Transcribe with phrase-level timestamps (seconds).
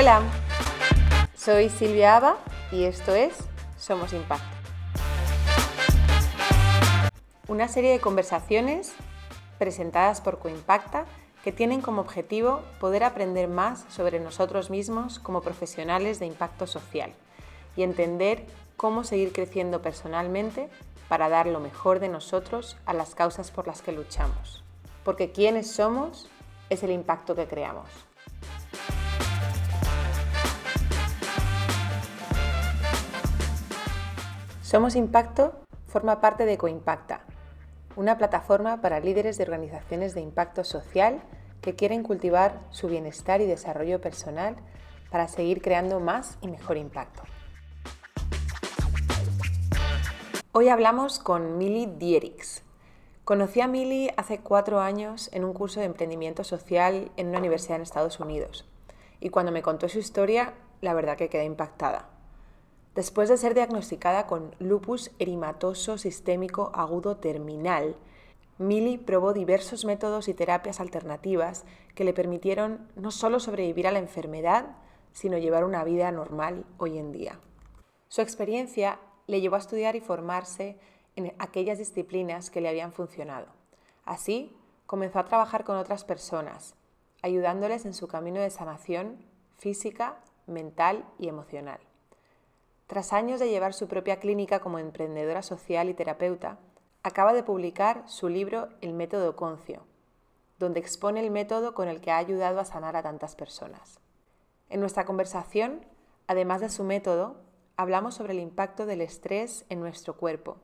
[0.00, 0.22] Hola,
[1.36, 2.38] soy Silvia Aba
[2.72, 3.34] y esto es
[3.76, 4.48] Somos Impacto.
[7.48, 8.94] Una serie de conversaciones
[9.58, 11.04] presentadas por Coimpacta
[11.44, 17.12] que tienen como objetivo poder aprender más sobre nosotros mismos como profesionales de impacto social
[17.76, 18.46] y entender
[18.78, 20.70] cómo seguir creciendo personalmente
[21.10, 24.64] para dar lo mejor de nosotros a las causas por las que luchamos.
[25.04, 26.30] Porque quienes somos
[26.70, 28.09] es el impacto que creamos.
[34.70, 35.52] Somos Impacto
[35.88, 37.22] forma parte de Coimpacta,
[37.96, 41.24] una plataforma para líderes de organizaciones de impacto social
[41.60, 44.54] que quieren cultivar su bienestar y desarrollo personal
[45.10, 47.24] para seguir creando más y mejor impacto.
[50.52, 52.62] Hoy hablamos con Milly Dierix.
[53.24, 57.74] Conocí a Milly hace cuatro años en un curso de emprendimiento social en una universidad
[57.74, 58.68] en Estados Unidos
[59.18, 62.19] y cuando me contó su historia, la verdad que quedé impactada.
[62.94, 67.96] Después de ser diagnosticada con lupus erimatoso sistémico agudo terminal,
[68.58, 74.00] Milly probó diversos métodos y terapias alternativas que le permitieron no solo sobrevivir a la
[74.00, 74.76] enfermedad,
[75.12, 77.38] sino llevar una vida normal hoy en día.
[78.08, 80.78] Su experiencia le llevó a estudiar y formarse
[81.14, 83.46] en aquellas disciplinas que le habían funcionado.
[84.04, 86.74] Así, comenzó a trabajar con otras personas,
[87.22, 89.24] ayudándoles en su camino de sanación
[89.58, 91.78] física, mental y emocional.
[92.90, 96.58] Tras años de llevar su propia clínica como emprendedora social y terapeuta,
[97.04, 99.84] acaba de publicar su libro El método Concio,
[100.58, 104.00] donde expone el método con el que ha ayudado a sanar a tantas personas.
[104.68, 105.86] En nuestra conversación,
[106.26, 107.36] además de su método,
[107.76, 110.56] hablamos sobre el impacto del estrés en nuestro cuerpo.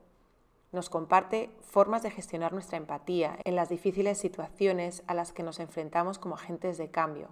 [0.73, 5.61] Nos comparte formas de gestionar nuestra empatía en las difíciles situaciones a las que nos
[5.61, 7.29] enfrentamos como agentes de cambio,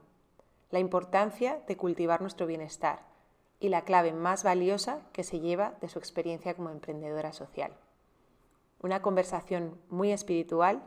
[0.70, 3.14] la importancia de cultivar nuestro bienestar,
[3.66, 7.72] y la clave más valiosa que se lleva de su experiencia como emprendedora social.
[8.80, 10.84] Una conversación muy espiritual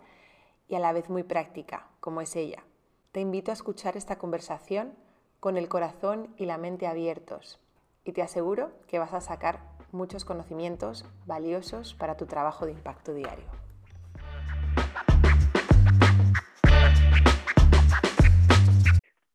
[0.69, 2.63] y a la vez muy práctica, como es ella.
[3.11, 4.93] Te invito a escuchar esta conversación
[5.41, 7.59] con el corazón y la mente abiertos
[8.05, 9.59] y te aseguro que vas a sacar
[9.91, 13.47] muchos conocimientos valiosos para tu trabajo de impacto diario.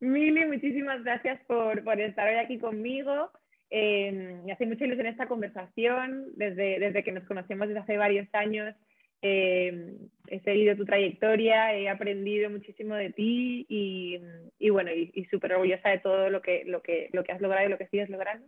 [0.03, 3.31] Mili, muchísimas gracias por, estar hoy aquí conmigo.
[3.69, 8.27] Eh, me hace mucha ilusión esta conversación desde, desde que nos conocemos desde hace varios
[8.33, 8.75] años.
[9.21, 9.95] Eh,
[10.27, 14.19] he seguido tu trayectoria, he aprendido muchísimo de ti y,
[14.59, 17.65] y bueno, y, súper orgullosa de todo lo que, lo, que, lo que has logrado
[17.65, 18.45] y lo que sigues logrando.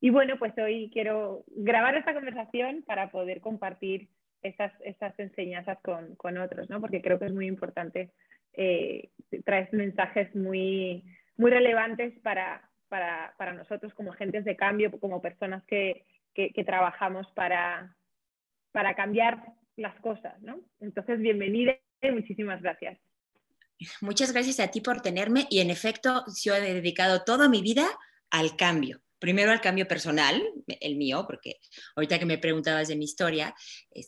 [0.00, 4.08] Y bueno, pues hoy quiero grabar esta conversación para poder compartir
[4.42, 6.80] esas, esas enseñanzas con, con otros, ¿no?
[6.80, 8.10] porque creo que es muy importante
[8.56, 9.10] eh,
[9.44, 11.04] traes mensajes muy,
[11.36, 17.26] muy relevantes para, para, para, nosotros como agentes de cambio, como personas que, que, trabajamos
[17.34, 17.96] para,
[18.72, 19.42] para cambiar
[19.76, 20.40] las cosas.
[20.42, 20.60] ¿no?
[20.80, 22.98] Entonces, bienvenida y muchísimas gracias.
[24.00, 27.86] Muchas gracias a ti por tenerme y en efecto yo he dedicado toda mi vida
[28.30, 31.60] al cambio primero al cambio personal, el mío, porque
[31.94, 33.54] ahorita que me preguntabas de mi historia,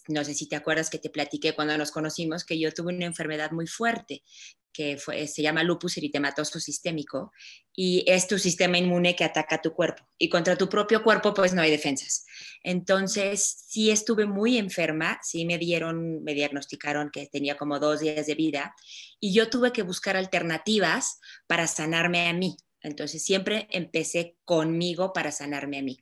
[0.09, 3.07] no sé si te acuerdas que te platiqué cuando nos conocimos que yo tuve una
[3.07, 4.23] enfermedad muy fuerte
[4.79, 4.97] que
[5.27, 7.33] se llama lupus eritematoso sistémico
[7.75, 11.53] y es tu sistema inmune que ataca tu cuerpo y contra tu propio cuerpo pues
[11.53, 12.25] no hay defensas.
[12.63, 18.27] Entonces sí estuve muy enferma, sí me dieron, me diagnosticaron que tenía como dos días
[18.27, 18.73] de vida
[19.19, 22.57] y yo tuve que buscar alternativas para sanarme a mí.
[22.89, 25.99] Entonces siempre empecé conmigo para sanarme a mí.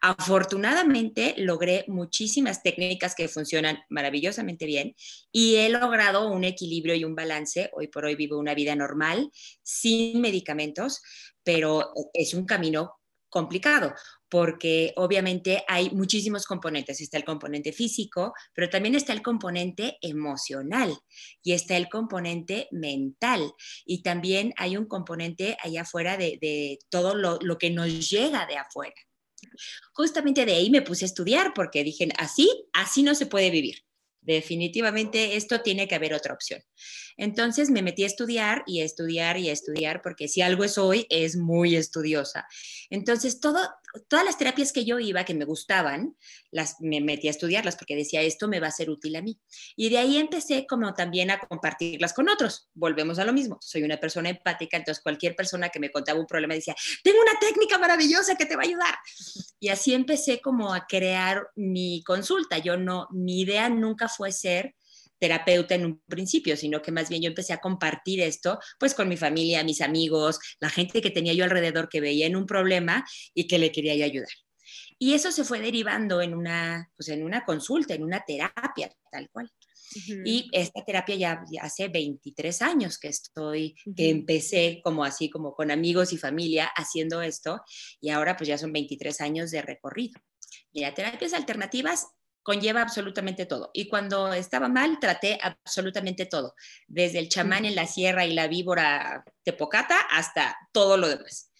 [0.00, 4.96] Afortunadamente logré muchísimas técnicas que funcionan maravillosamente bien
[5.30, 7.70] y he logrado un equilibrio y un balance.
[7.72, 9.30] Hoy por hoy vivo una vida normal,
[9.62, 11.00] sin medicamentos,
[11.44, 13.94] pero es un camino complicado
[14.32, 17.02] porque obviamente hay muchísimos componentes.
[17.02, 20.96] Está el componente físico, pero también está el componente emocional
[21.42, 23.52] y está el componente mental.
[23.84, 28.56] Y también hay un componente allá afuera de, todo lo, lo que nos llega de
[28.56, 28.94] afuera.
[29.92, 33.84] Justamente de ahí me puse a estudiar porque dije, así, así no se puede vivir.
[34.22, 36.62] Definitivamente esto tiene que haber otra opción.
[37.16, 40.78] Entonces me metí a estudiar y a estudiar y a estudiar porque si algo es
[40.78, 42.46] hoy es muy estudiosa.
[42.90, 43.58] Entonces todo,
[44.08, 46.16] todas las terapias que yo iba, que me gustaban,
[46.50, 49.38] las, me metí a estudiarlas porque decía, esto me va a ser útil a mí.
[49.76, 52.68] Y de ahí empecé como también a compartirlas con otros.
[52.74, 53.58] Volvemos a lo mismo.
[53.60, 57.38] Soy una persona empática, entonces cualquier persona que me contaba un problema decía, tengo una
[57.40, 58.94] técnica maravillosa que te va a ayudar.
[59.60, 62.58] Y así empecé como a crear mi consulta.
[62.58, 64.74] Yo no, mi idea nunca fue ser
[65.22, 69.08] terapeuta en un principio, sino que más bien yo empecé a compartir esto pues con
[69.08, 73.04] mi familia, mis amigos, la gente que tenía yo alrededor que veía en un problema
[73.32, 74.32] y que le quería yo ayudar.
[74.98, 79.30] Y eso se fue derivando en una, pues en una consulta, en una terapia, tal
[79.30, 79.48] cual.
[80.24, 85.70] Y esta terapia ya, hace 23 años que estoy, que empecé como así, como con
[85.70, 87.60] amigos y familia haciendo esto,
[88.00, 90.18] y ahora pues ya son 23 años de recorrido.
[90.72, 92.08] Mira, terapias alternativas
[92.42, 93.70] conlleva absolutamente todo.
[93.72, 96.54] Y cuando estaba mal, traté absolutamente todo,
[96.86, 101.50] desde el chamán en la sierra y la víbora tepocata hasta todo lo demás.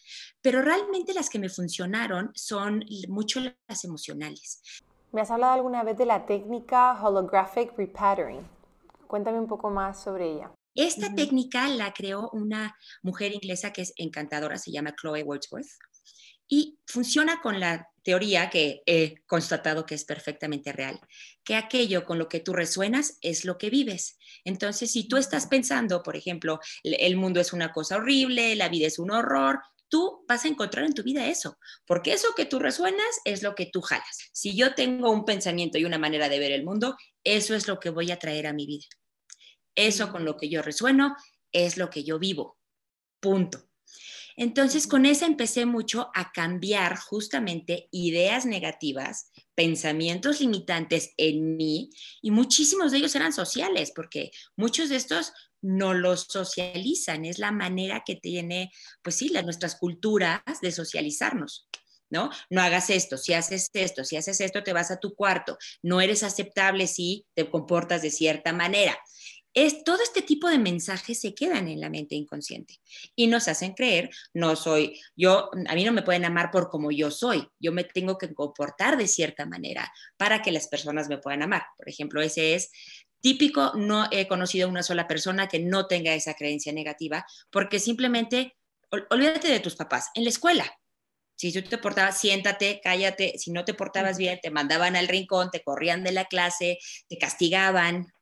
[0.40, 4.60] Pero realmente las que me funcionaron son mucho las emocionales.
[5.12, 8.40] Me has hablado alguna vez de la técnica holographic repattering.
[9.06, 10.50] Cuéntame un poco más sobre ella.
[10.74, 15.68] Esta técnica la creó una mujer inglesa que es encantadora, se llama Chloe Wordsworth,
[16.52, 21.00] y funciona con la teoría que he constatado que es perfectamente real,
[21.42, 24.18] que aquello con lo que tú resuenas es lo que vives.
[24.44, 28.86] Entonces, si tú estás pensando, por ejemplo, el mundo es una cosa horrible, la vida
[28.86, 31.56] es un horror, tú vas a encontrar en tu vida eso,
[31.86, 34.18] porque eso que tú resuenas es lo que tú jalas.
[34.34, 37.80] Si yo tengo un pensamiento y una manera de ver el mundo, eso es lo
[37.80, 38.84] que voy a traer a mi vida.
[39.74, 41.16] Eso con lo que yo resueno
[41.50, 42.58] es lo que yo vivo.
[43.20, 43.71] Punto.
[44.36, 51.90] Entonces, con esa empecé mucho a cambiar justamente ideas negativas, pensamientos limitantes en mí,
[52.20, 57.52] y muchísimos de ellos eran sociales, porque muchos de estos no los socializan, es la
[57.52, 61.68] manera que tiene, pues sí, las, nuestras culturas de socializarnos.
[62.10, 62.28] ¿No?
[62.50, 66.02] No hagas esto, si haces esto, si haces esto, te vas a tu cuarto, no
[66.02, 68.98] eres aceptable si te comportas de cierta manera.
[69.54, 72.80] Es, todo este tipo de mensajes se quedan en la mente inconsciente
[73.14, 76.90] y nos hacen creer, no soy, yo, a mí no me pueden amar por como
[76.90, 81.18] yo soy, yo me tengo que comportar de cierta manera para que las personas me
[81.18, 81.64] puedan amar.
[81.76, 82.70] Por ejemplo, ese es
[83.22, 87.78] Típico, no he conocido a una sola persona que no tenga esa creencia negativa, porque
[87.78, 88.56] simplemente,
[89.10, 90.66] olvídate de tus papás, en la escuela.
[91.36, 95.50] Si tú te portabas, siéntate, cállate, si no te portabas bien, te mandaban al rincón,
[95.52, 96.78] te corrían de la clase,
[97.08, 98.12] te castigaban.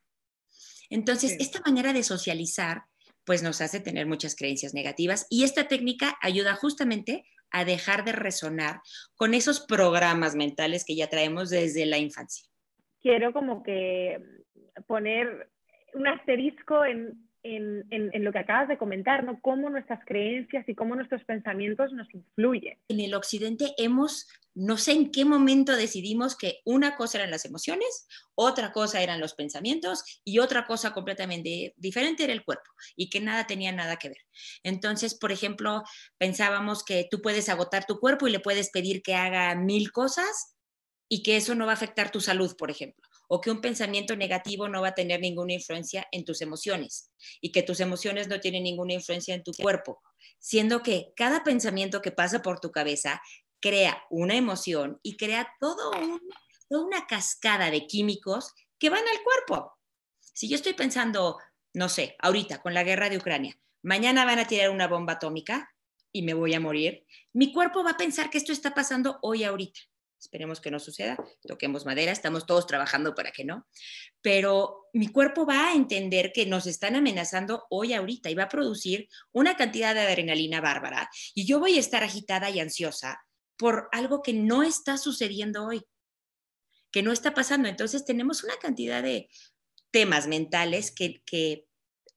[0.91, 2.83] Entonces, esta manera de socializar,
[3.25, 8.11] pues nos hace tener muchas creencias negativas y esta técnica ayuda justamente a dejar de
[8.11, 8.81] resonar
[9.15, 12.45] con esos programas mentales que ya traemos desde la infancia.
[13.01, 14.19] Quiero como que
[14.85, 15.49] poner
[15.93, 19.39] un asterisco en, lo que acabas de comentar, ¿no?
[19.41, 22.77] Cómo nuestras creencias y cómo nuestros pensamientos nos influyen.
[22.87, 27.45] En el occidente hemos, no sé en qué momento decidimos que una cosa eran las
[27.45, 33.09] emociones, otra cosa eran los pensamientos y otra cosa completamente diferente era el cuerpo y
[33.09, 34.21] que nada tenía nada que ver.
[34.63, 35.83] Entonces, por ejemplo,
[36.17, 40.55] pensábamos que tú puedes agotar tu cuerpo y le puedes pedir que haga mil cosas
[41.09, 44.13] y que eso no va a afectar tu salud, por ejemplo o que un pensamiento
[44.17, 48.41] negativo no va a tener ninguna influencia en tus emociones y que tus emociones no
[48.41, 50.01] tienen ninguna influencia en tu cuerpo,
[50.37, 53.21] siendo que cada pensamiento que pasa por tu cabeza
[53.61, 55.91] crea una emoción y crea todo
[56.67, 59.77] toda una cascada de químicos que van al cuerpo.
[60.19, 61.37] Si yo estoy pensando,
[61.73, 65.73] no sé, ahorita con la guerra de Ucrania, mañana van a tirar una bomba atómica
[66.11, 69.45] y me voy a morir, mi cuerpo va a pensar que esto está pasando hoy
[69.45, 69.79] ahorita.
[70.21, 73.65] Esperemos que no suceda, toquemos madera, estamos todos trabajando para que no,
[74.21, 78.49] pero mi cuerpo va a entender que nos están amenazando hoy ahorita y va a
[78.49, 83.25] producir una cantidad de adrenalina bárbara y yo voy a estar agitada y ansiosa
[83.57, 85.81] por algo que no está sucediendo hoy,
[86.91, 87.67] que no está pasando.
[87.67, 89.27] Entonces tenemos una cantidad de
[89.89, 91.65] temas mentales que, que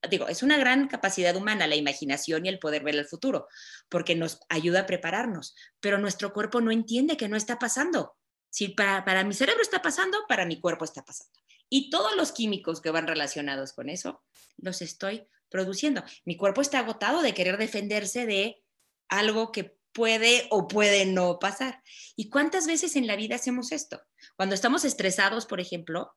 [0.09, 3.49] digo, es una gran capacidad humana la imaginación y el poder ver el futuro,
[3.89, 8.17] porque nos ayuda a prepararnos, pero nuestro cuerpo no entiende que no está pasando.
[8.51, 11.39] Si para, para mi cerebro está pasando, para mi cuerpo está pasando.
[11.69, 14.23] Y todos los químicos que van relacionados con eso,
[14.59, 16.05] los estoy produciendo.
[16.25, 18.63] Mi cuerpo está agotado de querer defenderse de
[19.09, 21.83] algo que puede o puede no pasar.
[22.17, 24.03] ¿Y cuántas veces en la vida hacemos esto?
[24.37, 26.15] Cuando estamos estresados, por ejemplo,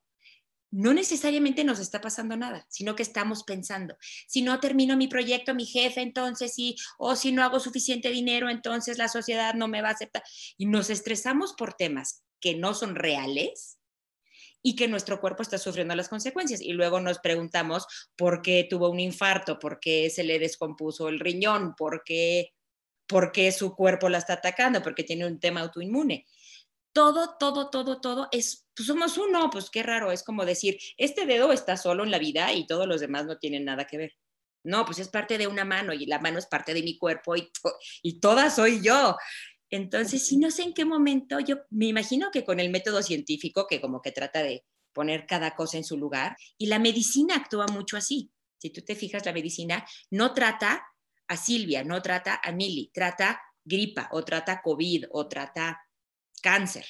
[0.72, 3.98] no necesariamente nos está pasando nada, sino que estamos pensando,
[4.28, 8.50] si no termino mi proyecto, mi jefe, entonces sí, o si no hago suficiente dinero,
[8.50, 10.24] entonces la sociedad no me va a aceptar.
[10.58, 13.80] Y nos estresamos por temas que no son reales
[14.62, 16.62] y que nuestro cuerpo está sufriendo las consecuencias.
[16.62, 21.20] Y luego nos preguntamos por qué tuvo un infarto, por qué se le descompuso el
[21.20, 22.54] riñón, por qué,
[23.08, 26.26] por qué su cuerpo la está atacando, porque tiene un tema autoinmune
[26.98, 31.28] todo, todo, todo, todo es, pues somos uno, pues qué raro, es como decir, este
[31.28, 34.14] dedo está solo en la vida y todos los demás no tienen nada que ver.
[34.64, 37.36] No, pues es parte de una mano y la mano es parte de mi cuerpo
[37.36, 37.52] y,
[38.02, 39.16] y toda soy yo.
[39.70, 43.68] Entonces, sí, no sé en qué momento, yo me imagino que con el método científico
[43.68, 46.36] que como que trata de poner cada cosa en su lugar.
[46.58, 48.32] Y la medicina actúa mucho así.
[48.58, 50.84] Si tú te fijas, la medicina no trata
[51.28, 55.80] a Silvia, no trata a Mili, trata gripa o trata COVID o trata
[56.48, 56.86] cáncer.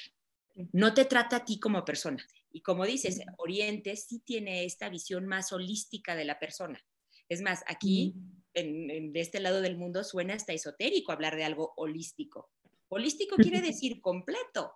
[0.72, 2.24] No te trata a ti como persona.
[2.52, 6.80] Y como dices, Oriente sí tiene esta visión más holística de la persona.
[7.28, 8.14] Es más, aquí,
[8.54, 12.52] en, de este lado del mundo, suena hasta esotérico hablar de algo holístico.
[12.90, 14.74] Holístico quiere decir completo.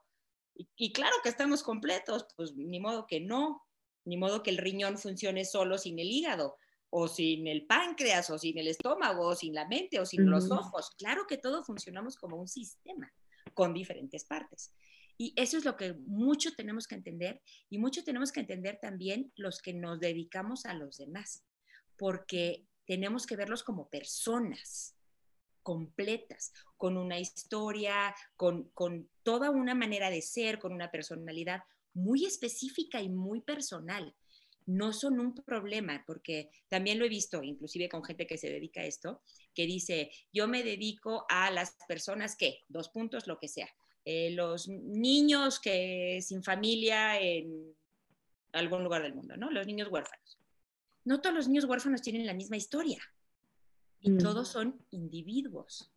[0.76, 3.62] Y, claro que estamos completos, pues ni modo que no,
[4.04, 6.58] ni modo que el riñón funcione solo sin el hígado,
[6.90, 10.50] o sin el páncreas, o sin el estómago, o sin la mente, o sin los
[10.50, 10.90] ojos.
[10.98, 13.14] Claro que todos funcionamos como un sistema
[13.62, 14.74] con diferentes partes.
[15.20, 19.32] Y eso es lo que mucho tenemos que entender y mucho tenemos que entender también
[19.36, 21.46] los que nos dedicamos a los demás,
[21.96, 24.96] porque tenemos que verlos como personas
[25.62, 31.62] completas, con una historia, con, con toda una manera de ser, con una personalidad
[31.94, 34.16] muy específica y muy personal.
[34.66, 38.82] No son un problema, porque también lo he visto, inclusive con gente que se dedica
[38.82, 39.22] a esto,
[39.54, 43.70] que dice, yo me dedico a las personas que, dos puntos, lo que sea,
[44.06, 47.76] eh, los niños que sin familia en
[48.54, 49.52] algún lugar del mundo, ¿no?
[49.52, 50.40] Los niños huérfanos.
[51.04, 53.02] No todos los niños huérfanos tienen la misma historia
[54.00, 54.18] y mm.
[54.18, 55.92] todos son individuos,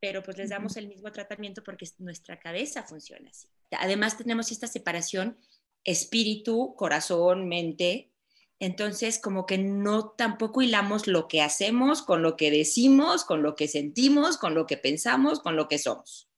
[0.00, 3.48] pero pues les damos el mismo tratamiento porque nuestra cabeza funciona así.
[3.72, 5.38] Además tenemos esta separación
[5.84, 8.10] espíritu, corazón, mente.
[8.58, 13.56] Entonces, como que no tampoco hilamos lo que hacemos con lo que decimos, con lo
[13.56, 16.30] que sentimos, con lo que pensamos, con lo que somos.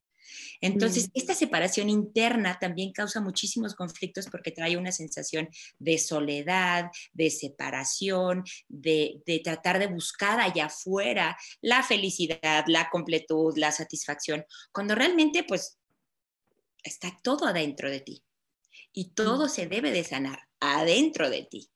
[0.62, 5.48] Entonces, esta separación interna también causa muchísimos conflictos porque trae una sensación
[5.80, 13.72] de soledad, de separación, de, tratar de buscar allá afuera la felicidad, la completud, la
[13.72, 15.78] satisfacción, cuando realmente pues
[16.84, 18.22] está todo adentro de ti
[18.92, 21.68] y todo se debe de sanar adentro de ti.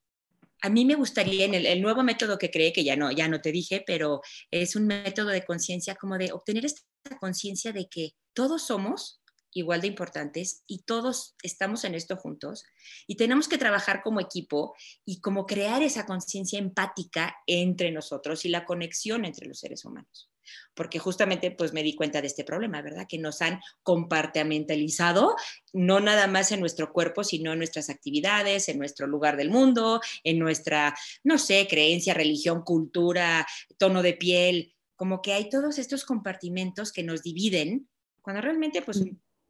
[0.63, 3.41] A mí me gustaría en el, nuevo método que cree, que ya no, ya no
[3.41, 6.83] te dije, pero es un método de conciencia como de obtener esta
[7.21, 9.21] conciencia de que todos somos
[9.53, 12.65] igual de importantes y todos estamos en esto juntos
[13.07, 18.49] y tenemos que trabajar como equipo y como crear esa conciencia empática entre nosotros y
[18.49, 20.31] la conexión entre los seres humanos.
[20.75, 23.07] Porque justamente pues me di cuenta de este problema, ¿verdad?
[23.09, 25.35] Que nos han compartimentalizado,
[25.73, 30.01] no nada más en nuestro cuerpo, sino en nuestras actividades, en nuestro lugar del mundo,
[30.25, 33.47] en nuestra, no sé, creencia, religión, cultura,
[33.79, 37.89] tono de piel, como que hay todos estos compartimentos que nos dividen
[38.23, 39.05] cuando realmente pues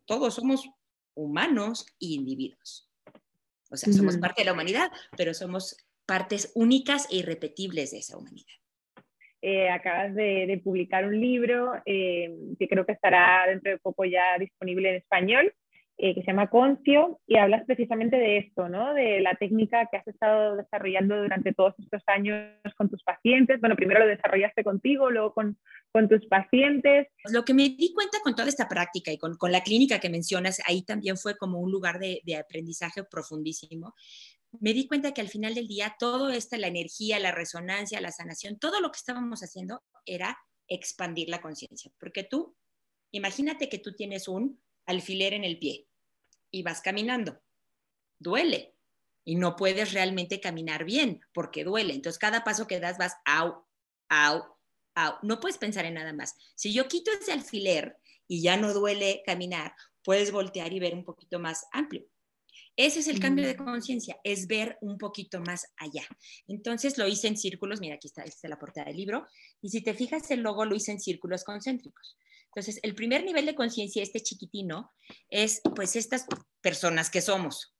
[0.05, 0.69] todos somos
[1.15, 2.91] humanos e individuos.
[3.71, 8.17] O sea, somos parte de la humanidad, pero somos partes únicas e irrepetibles de esa
[8.17, 8.55] humanidad.
[9.43, 14.39] Eh, acabas de, publicar un libro eh, que creo que estará dentro de poco ya
[14.39, 15.53] disponible en español,
[15.99, 18.93] eh, que se llama Concio y hablas precisamente de esto, ¿no?
[18.93, 23.61] De la técnica que has estado desarrollando durante todos estos años con tus pacientes.
[23.61, 25.57] Bueno, primero lo desarrollaste contigo, luego con,
[25.93, 27.07] con tus pacientes.
[27.33, 30.11] Lo que me di cuenta con toda esta práctica y con, con la clínica que
[30.11, 33.95] mencionas, ahí también fue como un lugar de, de aprendizaje profundísimo.
[34.61, 38.13] Me di cuenta que al final del día todo esto, la energía, la resonancia, la
[38.13, 41.93] sanación, todo lo que estábamos haciendo era expandir la conciencia.
[41.99, 42.57] Porque tú,
[43.11, 45.87] imagínate que tú tienes un alfiler en el pie
[46.51, 47.41] y vas caminando.
[48.19, 48.75] Duele
[49.25, 51.95] y no puedes realmente caminar bien porque duele.
[51.95, 53.67] Entonces, cada paso que das vas, au,
[54.09, 54.57] au,
[54.95, 55.15] au.
[55.23, 56.35] No puedes pensar en nada más.
[56.55, 57.99] Si yo quito ese alfiler
[58.29, 62.07] y ya no duele caminar, puedes voltear y ver un poquito más amplio.
[62.77, 63.65] Ese es el cambio de mm.
[63.65, 66.07] conciencia, es ver un poquito más allá.
[66.47, 69.27] Entonces lo hice en círculos, mira, aquí está, esta es la portada del libro,
[69.63, 72.17] y si te fijas el logo lo hice en círculos concéntricos.
[72.57, 74.91] Entonces, el primer nivel de conciencia, este chiquitino,
[75.29, 76.25] es pues estas
[76.63, 77.75] personas que somos.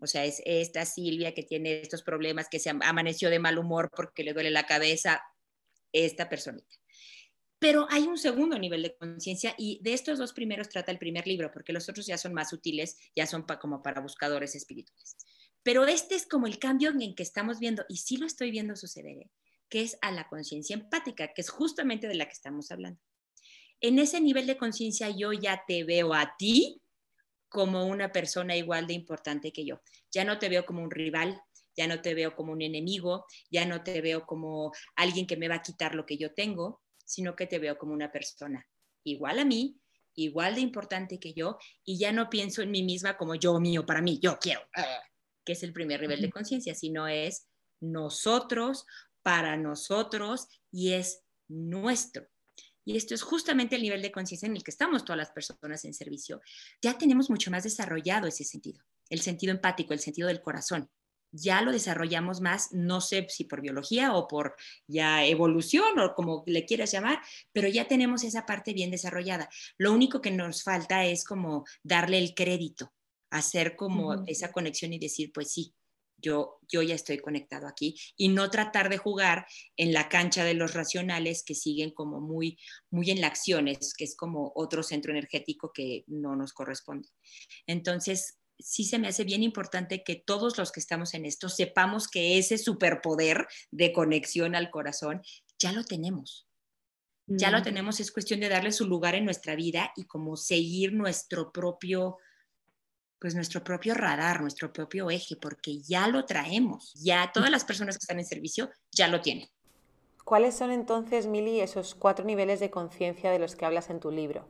[0.00, 3.90] O sea, es esta Silvia que tiene estos problemas, que se amaneció de mal humor
[3.94, 5.20] porque le duele la cabeza,
[5.92, 6.76] esta personita.
[7.60, 11.28] Pero hay un segundo nivel de conciencia y de estos dos primeros trata el primer
[11.28, 15.16] libro, porque los otros ya son más útiles, ya son como para buscadores espirituales.
[15.62, 18.74] Pero este es como el cambio en que estamos viendo, y sí lo estoy viendo
[18.74, 19.30] suceder, ¿eh?
[19.68, 23.00] que es a la conciencia empática, que es justamente de la que estamos hablando
[23.80, 26.82] en ese nivel de conciencia yo ya te veo a ti
[27.48, 29.80] como una persona igual de importante que yo.
[30.12, 31.40] Ya no te veo como un rival,
[31.76, 35.48] ya no te veo como un enemigo, ya no te veo como alguien que me
[35.48, 38.66] va a quitar lo que yo tengo, sino que te veo como una persona
[39.04, 39.80] igual a mí,
[40.14, 43.84] igual de importante que yo, y ya no pienso en mí misma como yo mío
[43.84, 45.02] para mí, yo quiero, ah,
[45.44, 47.48] que es el primer nivel de conciencia, sino es
[47.80, 48.86] nosotros,
[49.22, 52.28] para nosotros, y es nuestro.
[52.84, 55.84] Y esto es justamente el nivel de conciencia en el que estamos todas las personas
[55.84, 56.40] en servicio.
[56.82, 58.82] Ya tenemos mucho más desarrollado ese sentido.
[59.08, 60.88] el sentido empático, el sentido del corazón.
[61.32, 64.56] Ya lo desarrollamos más, no sé si por biología o por
[64.86, 67.20] ya evolución o como le quieras llamar,
[67.52, 69.48] pero ya tenemos esa parte bien desarrollada.
[69.78, 72.92] Lo único que nos falta es como darle el crédito,
[73.30, 75.74] hacer como esa conexión y decir, pues sí,
[76.20, 79.46] yo, yo ya estoy conectado aquí y no tratar de jugar
[79.76, 82.58] en la cancha de los racionales que siguen como muy,
[82.90, 87.08] muy en la acción, es, que es como otro centro energético que no nos corresponde.
[87.66, 92.08] Entonces, sí se me hace bien importante que todos los que estamos en esto sepamos
[92.08, 95.22] que ese superpoder de conexión al corazón
[95.58, 96.46] ya lo tenemos.
[97.26, 97.62] Ya lo mm.
[97.62, 102.18] tenemos, es cuestión de darle su lugar en nuestra vida y como seguir nuestro propio
[103.20, 107.96] pues nuestro propio radar, nuestro propio eje, porque ya lo traemos, ya todas las personas
[107.96, 109.46] que están en servicio ya lo tienen.
[110.24, 114.10] ¿Cuáles son entonces, Mili, esos cuatro niveles de conciencia de los que hablas en tu
[114.10, 114.48] libro?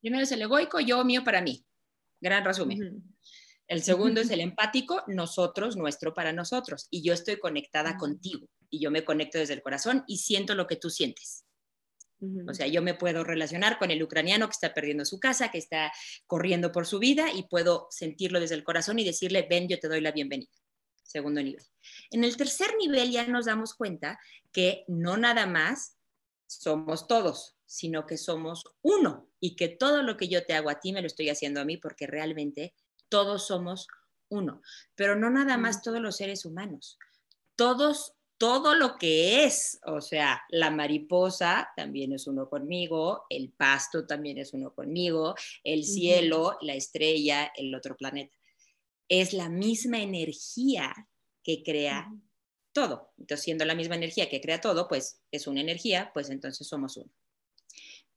[0.00, 1.64] Primero es el egoico, yo, mío, para mí.
[2.20, 3.13] Gran resumen.
[3.66, 6.86] El segundo es el empático, nosotros, nuestro para nosotros.
[6.90, 8.46] Y yo estoy conectada contigo.
[8.68, 11.44] Y yo me conecto desde el corazón y siento lo que tú sientes.
[12.48, 15.58] O sea, yo me puedo relacionar con el ucraniano que está perdiendo su casa, que
[15.58, 15.92] está
[16.26, 19.88] corriendo por su vida y puedo sentirlo desde el corazón y decirle, ven, yo te
[19.88, 20.50] doy la bienvenida.
[21.02, 21.62] Segundo nivel.
[22.10, 24.18] En el tercer nivel ya nos damos cuenta
[24.52, 25.98] que no nada más
[26.46, 30.80] somos todos, sino que somos uno y que todo lo que yo te hago a
[30.80, 32.74] ti me lo estoy haciendo a mí porque realmente
[33.14, 33.86] todos somos
[34.28, 34.60] uno.
[34.96, 36.98] Pero no nada más todos los seres humanos.
[37.54, 44.04] Todos todo lo que es, o sea, la mariposa también es uno conmigo, el pasto
[44.04, 48.36] también es uno conmigo, el cielo, la estrella, el otro planeta.
[49.08, 50.92] Es la misma energía
[51.44, 52.12] que crea
[52.72, 53.12] todo.
[53.16, 56.96] Entonces, siendo la misma energía que crea todo, pues es una energía, pues entonces somos
[56.96, 57.12] uno.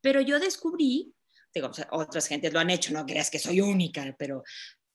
[0.02, 1.14] Pero yo descubrí,
[1.54, 4.44] digo, otras gentes lo han hecho, no creas que soy única, pero,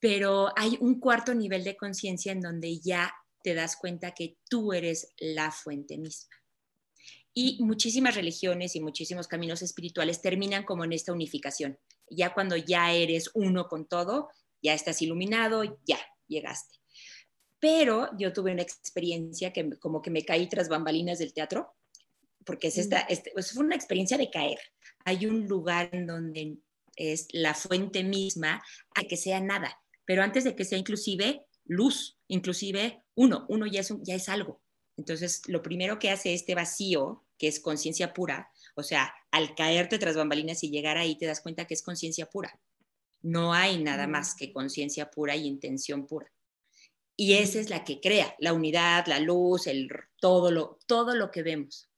[0.03, 4.73] pero hay un cuarto nivel de conciencia en donde ya te das cuenta que tú
[4.73, 6.35] eres la fuente misma.
[7.33, 11.79] Y muchísimas religiones y muchísimos caminos espirituales terminan como en esta unificación.
[12.09, 14.27] Ya cuando ya eres uno con todo,
[14.61, 16.79] ya estás iluminado, ya llegaste.
[17.59, 21.77] Pero yo tuve una experiencia que como que me caí tras bambalinas del teatro,
[22.45, 24.59] porque es esta, este, pues fue una experiencia de caer.
[25.05, 26.57] Hay un lugar en donde
[26.97, 28.61] es la fuente misma
[28.95, 33.81] a que sea nada, pero antes de que sea inclusive luz, inclusive uno, uno ya
[33.81, 34.61] es, ya es algo.
[34.97, 39.97] Entonces, lo primero que hace este vacío, que es conciencia pura, o sea, al caerte
[39.97, 42.59] tras bambalinas y llegar ahí, te das cuenta que es conciencia pura.
[43.21, 46.31] No hay nada más que conciencia pura y intención pura.
[47.15, 49.89] Y esa es la que crea la unidad, la luz, el,
[50.19, 51.89] todo, lo, todo lo que vemos.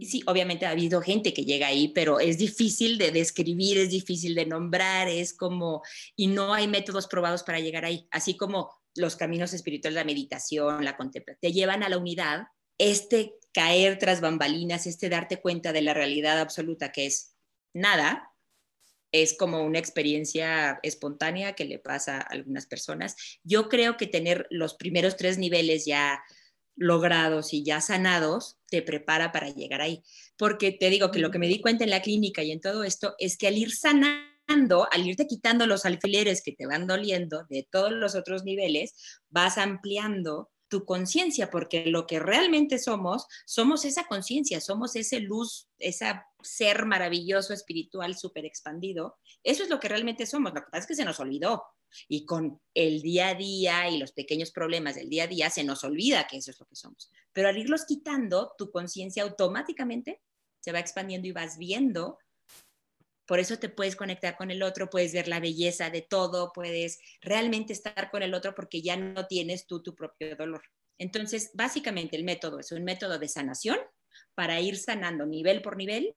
[0.00, 4.34] Sí, obviamente ha habido gente que llega ahí, pero es difícil de describir, es difícil
[4.34, 5.82] de nombrar, es como,
[6.16, 8.06] y no hay métodos probados para llegar ahí.
[8.10, 12.46] Así como los caminos espirituales, la meditación, la contemplación, te llevan a la unidad,
[12.78, 17.36] este caer tras bambalinas, este darte cuenta de la realidad absoluta que es
[17.74, 18.32] nada,
[19.12, 23.14] es como una experiencia espontánea que le pasa a algunas personas.
[23.44, 26.22] Yo creo que tener los primeros tres niveles ya
[26.76, 30.02] logrados y ya sanados te prepara para llegar ahí.
[30.38, 32.84] Porque te digo que lo que me di cuenta en la clínica y en todo
[32.84, 37.44] esto es que al ir sanando, al irte quitando los alfileres que te van doliendo
[37.50, 38.94] de todos los otros niveles,
[39.28, 45.68] vas ampliando tu conciencia, porque lo que realmente somos, somos esa conciencia, somos ese luz,
[45.78, 46.06] ese
[46.42, 49.18] ser maravilloso, espiritual, súper expandido.
[49.42, 50.54] Eso es lo que realmente somos.
[50.54, 51.62] Lo que pasa es que se nos olvidó.
[52.08, 55.64] Y con el día a día y los pequeños problemas del día a día, se
[55.64, 57.10] nos olvida que eso es lo que somos.
[57.32, 60.20] Pero al irlos quitando, tu conciencia automáticamente
[60.60, 62.18] se va expandiendo y vas viendo
[63.26, 66.98] por eso te puedes conectar con el otro, puedes ver la belleza de todo, puedes
[67.20, 70.62] realmente estar con el otro porque ya no tienes tú tu propio dolor.
[70.98, 73.78] Entonces, básicamente el método es un método de sanación
[74.34, 76.14] para ir sanando nivel por nivel,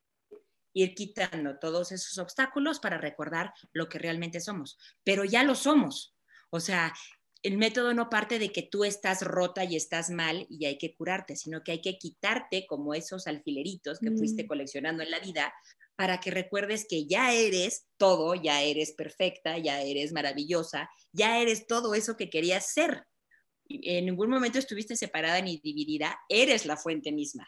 [0.76, 4.78] ir quitando todos esos obstáculos para recordar lo que realmente somos.
[5.04, 6.16] Pero ya lo somos.
[6.52, 6.94] O sea,
[7.42, 10.94] el método no parte de que tú estás rota y estás mal y hay que
[10.94, 14.48] curarte, sino que hay que quitarte como esos alfileritos que fuiste mm.
[14.48, 15.54] coleccionando en la vida
[15.96, 21.68] para que recuerdes que ya eres todo, ya eres perfecta, ya eres maravillosa, ya eres
[21.68, 23.06] todo eso que querías ser.
[23.70, 27.48] En ningún momento estuviste separada ni dividida, eres la fuente misma.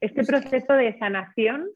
[0.00, 1.70] Este proceso de sanación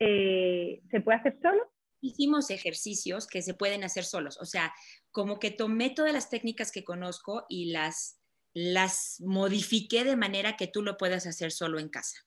[0.00, 1.62] eh, se puede hacer solo.
[2.00, 4.72] Hicimos ejercicios que se pueden hacer solos, o sea,
[5.10, 8.20] como que tomé todas las técnicas que conozco y las,
[8.54, 12.18] las modifiqué de manera que tú lo puedas hacer solo en casa.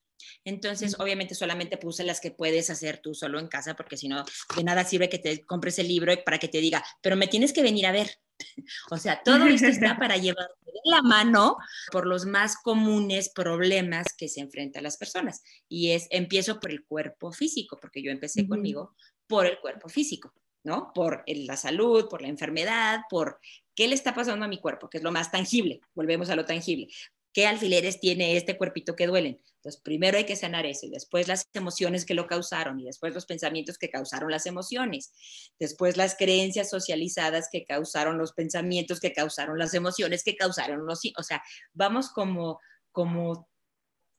[0.43, 4.25] Entonces, obviamente solamente puse las que puedes hacer tú solo en casa, porque si no,
[4.55, 7.53] de nada sirve que te compres el libro para que te diga, pero me tienes
[7.53, 8.10] que venir a ver.
[8.91, 11.58] O sea, todo esto está para llevar de la mano
[11.91, 15.43] por los más comunes problemas que se enfrentan las personas.
[15.67, 18.95] Y es, empiezo por el cuerpo físico, porque yo empecé conmigo
[19.28, 20.91] por el cuerpo físico, ¿no?
[20.93, 23.39] Por la salud, por la enfermedad, por
[23.75, 25.82] qué le está pasando a mi cuerpo, que es lo más tangible.
[25.93, 26.88] Volvemos a lo tangible.
[27.34, 29.42] ¿Qué alfileres tiene este cuerpito que duelen?
[29.56, 33.13] Entonces, primero hay que sanar eso y después las emociones que lo causaron y después
[33.13, 35.12] los pensamientos que causaron las emociones,
[35.60, 41.02] después las creencias socializadas que causaron los pensamientos, que causaron las emociones, que causaron los...
[41.18, 42.60] O sea, vamos como,
[42.92, 43.50] como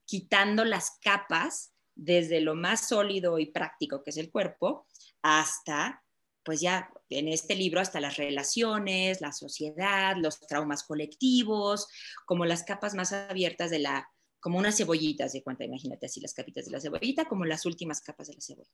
[0.04, 4.86] quitando las capas desde lo más sólido y práctico que es el cuerpo
[5.22, 6.02] hasta
[6.42, 11.88] pues ya en este libro hasta las relaciones, la sociedad, los traumas colectivos,
[12.24, 14.08] como las capas más abiertas de la,
[14.40, 18.00] como unas cebollitas de cuenta, imagínate así las capitas de la cebollita, como las últimas
[18.00, 18.70] capas de la cebolla.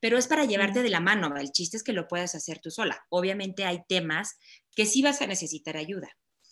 [0.00, 2.70] Pero es para llevarte de la mano, el chiste es que lo puedas hacer tú
[2.70, 3.06] sola.
[3.08, 4.36] Obviamente hay temas
[4.74, 6.10] que sí vas a necesitar ayuda.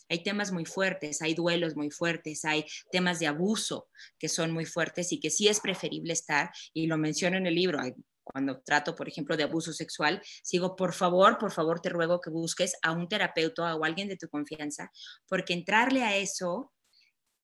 [0.08, 4.66] Hay temas muy fuertes, hay duelos muy fuertes, hay temas de abuso que son muy
[4.66, 8.60] fuertes y que sí es preferible estar, y lo menciono en el libro, hay cuando
[8.62, 12.76] trato, por ejemplo, de abuso sexual, sigo, por favor, por favor, te ruego que busques
[12.82, 14.90] a un terapeuta o alguien de tu confianza,
[15.28, 16.72] porque entrarle a eso,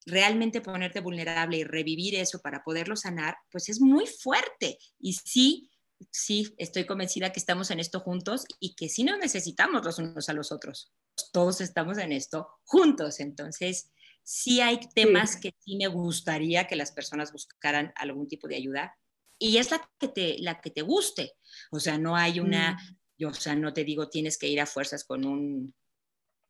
[0.05, 4.77] realmente ponerte vulnerable y revivir eso para poderlo sanar, pues es muy fuerte.
[4.99, 5.69] Y sí,
[6.11, 10.29] sí, estoy convencida que estamos en esto juntos y que sí nos necesitamos los unos
[10.29, 10.91] a los otros.
[11.31, 13.19] Todos estamos en esto juntos.
[13.19, 13.91] Entonces,
[14.23, 18.95] sí hay temas que sí me gustaría que las personas buscaran algún tipo de ayuda
[19.41, 21.33] y es la que te, la que te guste.
[21.71, 22.97] O sea, no hay una, mm.
[23.17, 25.73] yo, o sea, no te digo tienes que ir a fuerzas con un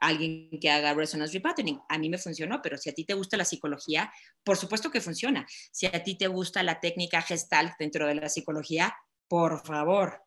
[0.02, 1.80] alguien que haga resonance repatterning.
[1.88, 4.12] A mí me funcionó, pero si a ti te gusta la psicología,
[4.44, 5.46] por supuesto que funciona.
[5.72, 8.94] Si a ti te gusta la técnica gestalt dentro de la psicología,
[9.30, 10.24] por favor.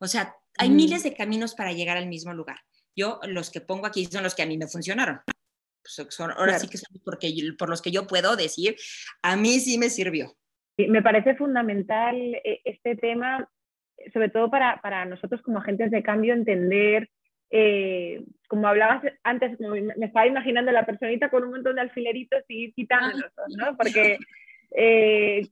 [0.00, 0.76] O sea, hay mm.
[0.76, 2.58] miles de caminos para llegar al mismo lugar.
[2.96, 5.20] Yo los que pongo aquí son los que a mí me funcionaron.
[5.82, 8.76] Pues, son, ahora sí que son porque, por los que yo puedo decir,
[9.22, 10.36] a mí sí me sirvió.
[10.88, 13.48] Me parece fundamental eh, este tema,
[14.12, 17.08] sobre todo para, para nosotros como agentes de cambio, entender,
[17.50, 22.72] eh, como hablabas antes, me estaba imaginando la personita con un montón de alfileritos y
[22.72, 23.76] quitándolos, ¿no?
[23.76, 24.18] Porque
[24.76, 25.48] eh,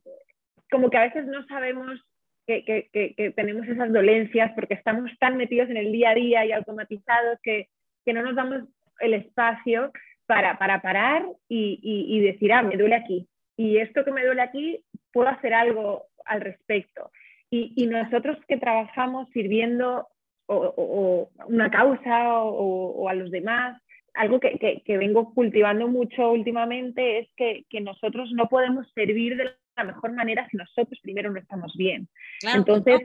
[0.71, 2.01] como que a veces no sabemos
[2.47, 6.47] que, que, que, tenemos esas dolencias porque estamos tan metidos en el día a día
[6.47, 7.69] y automatizados que,
[8.07, 8.63] no nos damos
[9.01, 9.93] el espacio
[10.25, 14.25] para, para parar y, y, y decir, ah, me duele aquí, y esto que me
[14.25, 17.11] duele aquí, puedo hacer algo al respecto.
[17.51, 20.07] Y, nosotros que trabajamos sirviendo
[20.47, 23.81] o, una causa o, a los demás,
[24.15, 30.13] algo que, vengo cultivando mucho últimamente es que, nosotros no podemos servir de la mejor
[30.13, 32.09] manera si nosotros primero no estamos bien.
[32.55, 33.01] Entonces,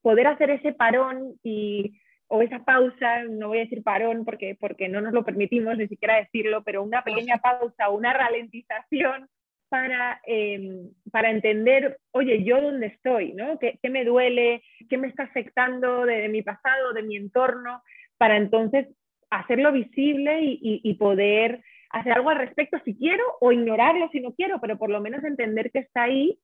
[0.00, 4.88] poder hacer ese parón y o esa pausa, no voy a decir parón porque, porque
[4.88, 9.28] no nos lo permitimos ni siquiera decirlo, pero una pequeña pausa, una ralentización
[9.68, 13.58] para, em, para entender, oye, yo dónde estoy, ¿no?
[13.58, 14.62] ¿Qué, me duele?
[14.88, 17.82] ¿Qué me está afectando de, mi pasado, de mi entorno?
[18.16, 18.88] Para entonces
[19.30, 24.60] hacerlo visible y, poder hacer algo al respecto si quiero o ignorarlo si no quiero,
[24.60, 26.38] pero por lo menos entender que está ahí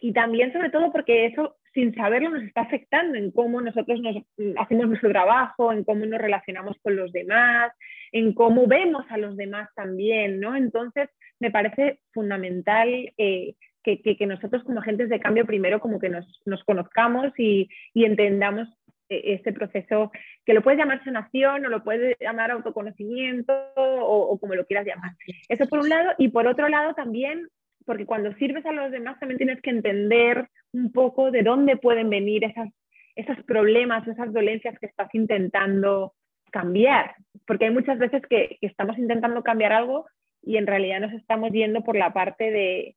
[0.00, 4.16] y también sobre todo porque eso sin saberlo nos está afectando en cómo nosotros nos,
[4.58, 7.72] hacemos nuestro trabajo, en cómo nos relacionamos con los demás,
[8.12, 10.54] en cómo vemos a los demás también, ¿no?
[10.54, 11.08] Entonces,
[11.40, 17.32] me parece fundamental eh, que, nosotros como agentes de cambio primero como que nos, conozcamos
[17.38, 18.68] y, entendamos
[19.08, 20.12] eh, este proceso,
[20.44, 25.12] que lo puedes llamar sanación o lo puedes llamar autoconocimiento o, como lo quieras llamar.
[25.48, 26.12] Eso por un lado.
[26.18, 27.48] Y por otro lado también,
[27.86, 32.10] porque cuando sirves a los demás también tienes que entender un poco de dónde pueden
[32.10, 32.68] venir esas,
[33.16, 36.14] esos problemas, esas dolencias que estás intentando
[36.52, 37.16] cambiar.
[37.46, 40.06] Porque hay muchas veces que estamos intentando cambiar algo
[40.42, 42.96] y en realidad nos estamos yendo por la parte de,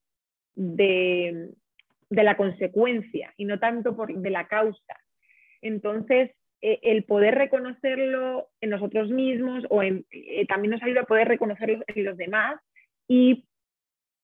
[0.56, 1.54] de,
[2.10, 4.96] la consecuencia y no tanto por, de la causa.
[5.62, 11.06] Entonces, e, el poder reconocerlo en nosotros mismos o en, eh, también nos ayuda a
[11.06, 12.60] poder reconocerlo en los demás
[13.08, 13.46] y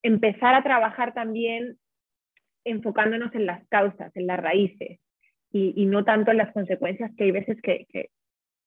[0.04, 1.78] empezar a trabajar también
[2.63, 5.00] enfocándonos en las causas, en las raíces
[5.52, 8.10] y, no tanto en las consecuencias que hay veces que, que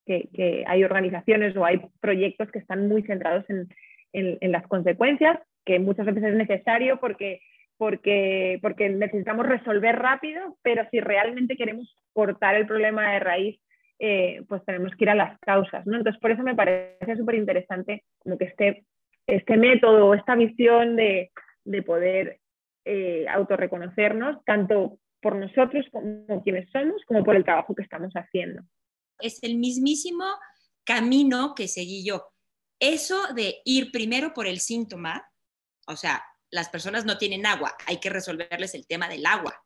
[0.07, 3.69] hay organizaciones o hay proyectos que están muy centrados en,
[4.15, 7.41] en, las consecuencias, que muchas veces es necesario porque,
[7.77, 13.61] porque, porque necesitamos resolver rápido, pero si realmente queremos cortar el problema de raíz,
[13.99, 15.87] eh, pues tenemos que ir a las causas.
[15.87, 15.97] ¿no?
[15.97, 18.85] Entonces, por eso me parece súper interesante como que este,
[19.27, 21.31] este método, esta visión de,
[21.65, 22.39] de poder
[22.85, 28.63] eh, autorreconocernos, tanto por nosotros como quienes somos, como por el trabajo que estamos haciendo.
[29.25, 30.25] Es el mismísimo
[30.85, 32.27] camino que seguí yo.
[32.79, 35.27] Eso de ir primero por el síntoma,
[35.87, 39.65] o sea, las personas no tienen agua, hay que resolverles el tema del agua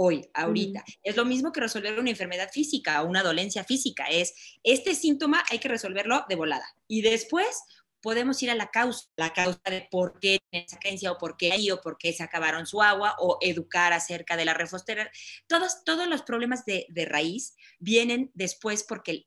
[0.00, 0.84] hoy, ahorita.
[1.02, 5.42] Es lo mismo que resolver una enfermedad física o una dolencia física, es este síntoma
[5.50, 6.64] hay que resolverlo de volada.
[6.86, 7.60] Y después
[8.00, 11.52] podemos ir a la causa, la causa de por qué esa carencia o por qué
[11.52, 15.10] hay o por qué se acabaron su agua o educar acerca de la refostera.
[15.46, 19.24] Todos, todos los problemas de, raíz vienen después porque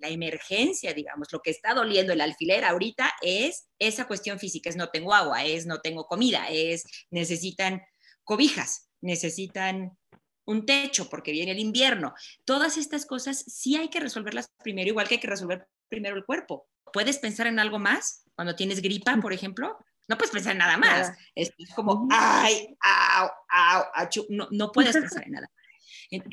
[0.00, 4.76] la emergencia, digamos, lo que está doliendo el alfiler ahorita es esa cuestión física, es
[4.76, 7.82] no tengo agua, es no tengo comida, es necesitan
[8.24, 9.96] cobijas, necesitan
[10.44, 12.14] un techo porque viene el invierno.
[12.44, 16.24] Todas estas cosas sí hay que resolverlas primero, igual que hay que resolver primero el
[16.24, 16.68] cuerpo.
[16.92, 19.76] ¿Puedes pensar en algo más cuando tienes gripa, por ejemplo?
[20.08, 21.12] No puedes pensar en nada más.
[21.34, 24.26] Es como, ay, au, au, achu.
[24.30, 25.50] No, no puedes pensar en nada.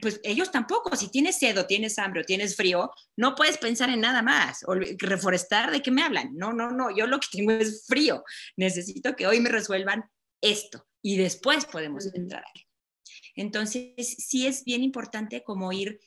[0.01, 0.95] Pues ellos tampoco.
[0.95, 4.63] Si tienes sed o tienes hambre o tienes frío, no puedes pensar en nada más.
[4.65, 6.35] O reforestar, ¿de qué me hablan?
[6.35, 6.95] No, no, no.
[6.95, 8.23] Yo lo que tengo es frío.
[8.55, 10.09] Necesito que hoy me resuelvan
[10.41, 12.67] esto y después podemos entrar aquí.
[13.35, 15.99] Entonces, sí es bien importante como ir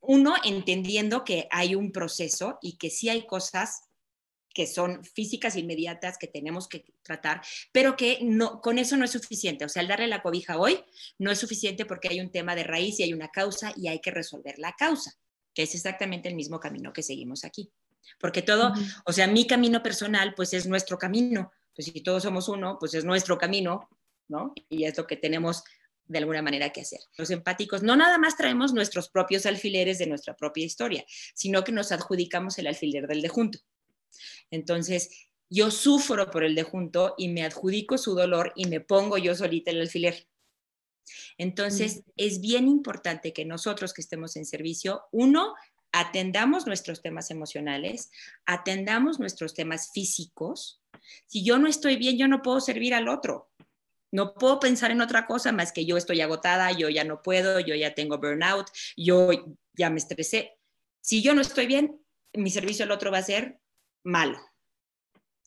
[0.00, 3.82] uno entendiendo que hay un proceso y que sí hay cosas
[4.56, 9.10] que son físicas inmediatas que tenemos que tratar, pero que no, con eso no es
[9.10, 9.66] suficiente.
[9.66, 10.82] O sea, el darle la cobija hoy
[11.18, 14.00] no es suficiente porque hay un tema de raíz y hay una causa y hay
[14.00, 15.12] que resolver la causa,
[15.52, 17.70] que es exactamente el mismo camino que seguimos aquí.
[18.18, 18.72] Porque todo,
[19.04, 21.52] o sea, mi camino personal, pues es nuestro camino.
[21.74, 23.90] Pues si todos somos uno, pues es nuestro camino,
[24.28, 24.54] ¿no?
[24.70, 25.64] Y es lo que tenemos
[26.08, 27.00] de alguna manera que hacer.
[27.16, 31.72] Los empáticos no nada más traemos nuestros propios alfileres de nuestra propia historia, sino que
[31.72, 33.58] nos adjudicamos el alfiler del de junto.
[34.50, 35.10] Entonces,
[35.48, 39.34] yo sufro por el de junto y me adjudico su dolor y me pongo yo
[39.34, 40.26] solita el alfiler.
[41.38, 45.54] Entonces, es bien importante que nosotros que estemos en servicio, uno,
[45.92, 48.10] atendamos nuestros temas emocionales,
[48.44, 50.80] atendamos nuestros temas físicos.
[51.26, 53.50] Si yo no estoy bien, yo no puedo servir al otro.
[54.16, 57.60] No puedo pensar en otra cosa más que yo estoy agotada, yo ya no puedo,
[57.60, 59.28] yo ya tengo burnout, yo
[59.74, 60.56] ya me estresé.
[61.02, 62.00] Si yo no estoy bien,
[62.32, 63.60] mi servicio al otro va a ser
[64.04, 64.40] malo.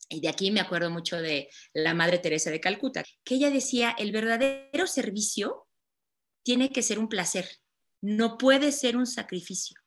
[0.08, 3.96] Y de aquí me acuerdo mucho de la Madre Teresa de Calcuta, que ella decía,
[3.98, 5.68] el verdadero servicio
[6.44, 7.50] tiene que ser un placer,
[8.02, 9.80] no puede ser un sacrificio.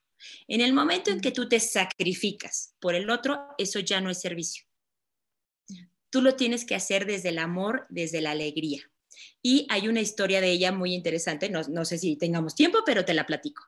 [0.49, 4.19] En el momento en que tú te sacrificas por el otro, eso ya no es
[4.19, 4.65] servicio
[6.13, 8.83] tú lo tienes que hacer desde el amor, desde la alegría.
[9.41, 13.15] Y hay una historia de ella muy interesante, no, sé si tengamos tiempo, pero te
[13.15, 13.63] la platico,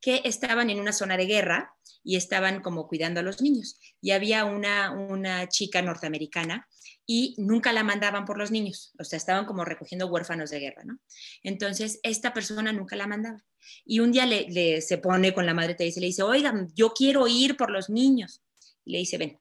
[0.00, 3.80] que estaban en una zona de guerra y estaban como cuidando a los niños.
[4.00, 6.68] Y había una, una chica norteamericana
[7.04, 10.84] y nunca la mandaban por los niños, o sea, estaban como recogiendo huérfanos de guerra,
[10.84, 11.00] ¿no?
[11.42, 13.44] Entonces, esta persona nunca la mandaba.
[13.84, 16.92] Y un día le, se pone con la madre Teresa y le dice, oigan, yo
[16.92, 18.40] quiero ir por los niños.
[18.84, 19.40] Y le dice, ven,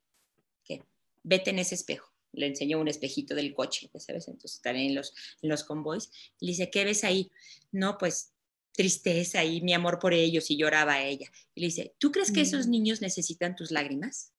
[1.22, 4.28] vete en ese espejo le enseñó un espejito del coche, ¿sabes?
[4.28, 6.12] Entonces están en los, en los convoys.
[6.40, 7.32] Y le dice, ¿qué ves ahí?
[7.72, 8.32] No, pues
[8.78, 11.32] tristeza y mi amor por ellos y lloraba a ella.
[11.56, 12.72] Y le dice, ¿tú crees que esos mm.
[12.72, 14.32] niños necesitan tus lágrimas?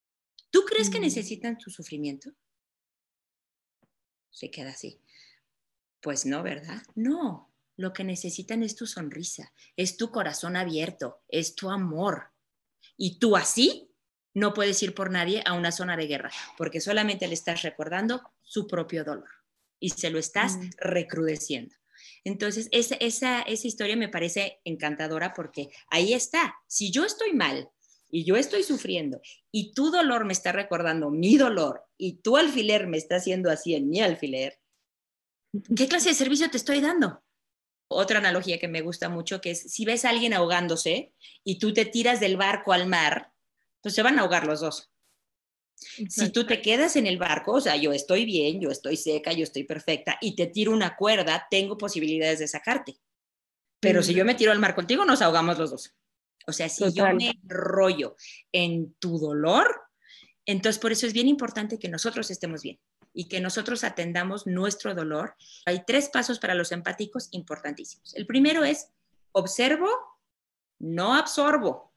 [0.51, 1.03] ¿Tú crees que mm.
[1.03, 2.31] necesitan tu sufrimiento?
[4.31, 5.01] Se queda así.
[6.01, 6.83] Pues no, ¿verdad?
[6.94, 12.31] No, lo que necesitan es tu sonrisa, es tu corazón abierto, es tu amor.
[12.96, 13.88] Y tú así
[14.35, 18.23] no puedes ir por nadie a una zona de guerra, porque solamente le estás recordando
[18.43, 19.29] su propio dolor
[19.81, 20.71] y se lo estás mm.
[20.79, 21.75] recrudeciendo.
[22.25, 26.57] Entonces, esa, esa, esa historia me parece encantadora porque ahí está.
[26.67, 27.71] Si yo estoy mal
[28.11, 32.87] y yo estoy sufriendo y tu dolor me está recordando mi dolor y tu alfiler
[32.87, 34.61] me está haciendo así en mi alfiler,
[35.77, 37.23] ¿qué clase de servicio te estoy dando?
[37.91, 41.73] Otra analogía que me gusta mucho que es si ves a alguien ahogándose y tú
[41.73, 43.33] te tiras del barco al mar,
[43.83, 44.91] pues se van a ahogar los dos.
[45.75, 49.33] Si tú te quedas en el barco, o sea, yo estoy bien, yo estoy seca,
[49.33, 52.99] yo estoy perfecta y te tiro una cuerda, tengo posibilidades de sacarte.
[53.81, 55.95] Pero si yo me tiro al mar contigo, nos ahogamos los dos.
[56.47, 58.17] O sea, si yo me rollo
[58.51, 59.83] en tu dolor,
[60.47, 62.81] entonces por eso es bien importante que nosotros estemos bien
[63.12, 65.37] y que nosotros atendamos nuestro dolor.
[65.67, 68.14] Hay tres pasos para los empáticos importantísimos.
[68.14, 68.88] El primero es
[69.33, 69.88] observo,
[70.79, 71.88] no absorbo.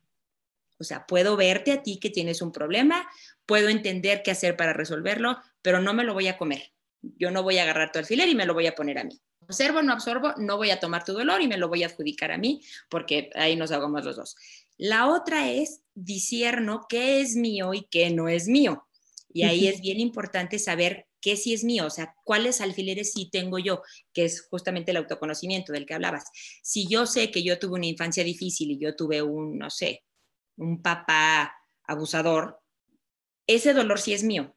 [0.82, 3.08] O sea, puedo verte a ti que tienes un problema,
[3.46, 6.74] puedo entender qué hacer para resolverlo, pero no me lo voy a comer.
[7.02, 9.20] Yo no voy a agarrar tu alfiler y me lo voy a poner a mí.
[9.41, 12.32] Observo, no absorbo, no voy a tomar tu dolor y me lo voy a adjudicar
[12.32, 14.36] a mí, porque ahí nos hagamos los dos.
[14.78, 18.88] La otra es disierno qué es mío y qué no es mío.
[19.34, 23.30] Y ahí es bien importante saber qué sí es mío, o sea, cuáles alfileres sí
[23.32, 23.82] tengo yo,
[24.13, 26.26] que es justamente el autoconocimiento del que hablabas.
[26.63, 30.04] Si yo sé que yo tuve una infancia difícil y yo tuve un, no sé,
[30.58, 32.60] un papá abusador,
[33.48, 34.56] ese dolor sí es mío,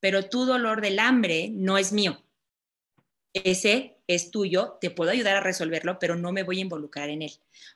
[0.00, 2.22] pero tu dolor del hambre no es mío.
[3.32, 7.22] Ese es tuyo, te puedo ayudar a resolverlo, pero no me voy a involucrar en
[7.22, 7.32] él,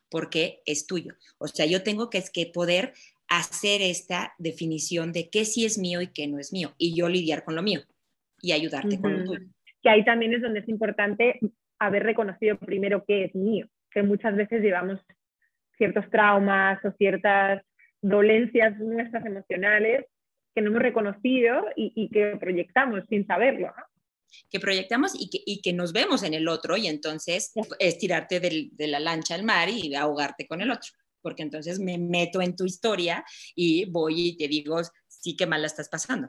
[0.09, 1.15] porque es tuyo.
[1.39, 2.95] O sea, yo tengo que, que poder
[3.29, 7.09] hacer esta definición de qué sí es mío y qué no es mío, y yo
[7.09, 7.83] lidiar con lo mío
[8.41, 9.47] y ayudarte con lo tuyo.
[9.83, 11.41] Que ahí también es donde es importante
[11.79, 15.01] haber reconocido primero qué es mío, que muchas veces llevamos
[15.81, 17.63] ciertos traumas o ciertas
[18.03, 20.05] dolencias nuestras emocionales
[20.55, 23.73] que no hemos reconocido y, que proyectamos sin saberlo.
[24.51, 28.41] Que proyectamos y que, y que, nos vemos en el otro y entonces es tirarte
[28.41, 30.91] del, de la lancha al mar y ahogarte con el otro,
[31.23, 35.63] porque entonces me meto en tu historia y voy y te digo, sí que mal
[35.63, 36.29] la estás pasando.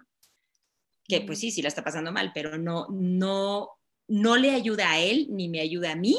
[1.03, 3.69] Que pues sí, sí la está pasando mal, pero no, no,
[4.07, 6.15] no le ayuda a él ni me ayuda a mí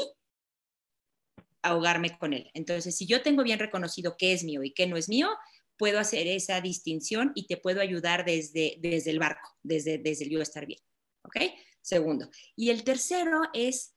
[1.63, 2.49] ahogarme con él.
[2.53, 5.29] Entonces, si yo tengo bien reconocido qué es mío y qué no es mío,
[5.77, 10.31] puedo hacer esa distinción y te puedo ayudar desde, desde el barco, desde, desde el
[10.31, 10.79] yo estar bien.
[11.23, 11.37] ¿Ok?
[11.81, 12.29] Segundo.
[12.55, 13.95] Y el tercero es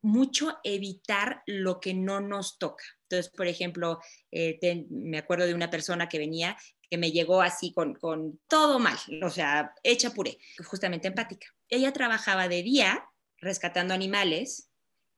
[0.00, 2.84] mucho evitar lo que no nos toca.
[3.02, 4.00] Entonces, por ejemplo,
[4.32, 4.58] eh,
[4.90, 6.56] me acuerdo de una persona que venía
[6.90, 11.46] que me llegó así con, con todo mal, o sea, hecha puré, justamente empática.
[11.70, 14.71] Ella trabajaba de día rescatando animales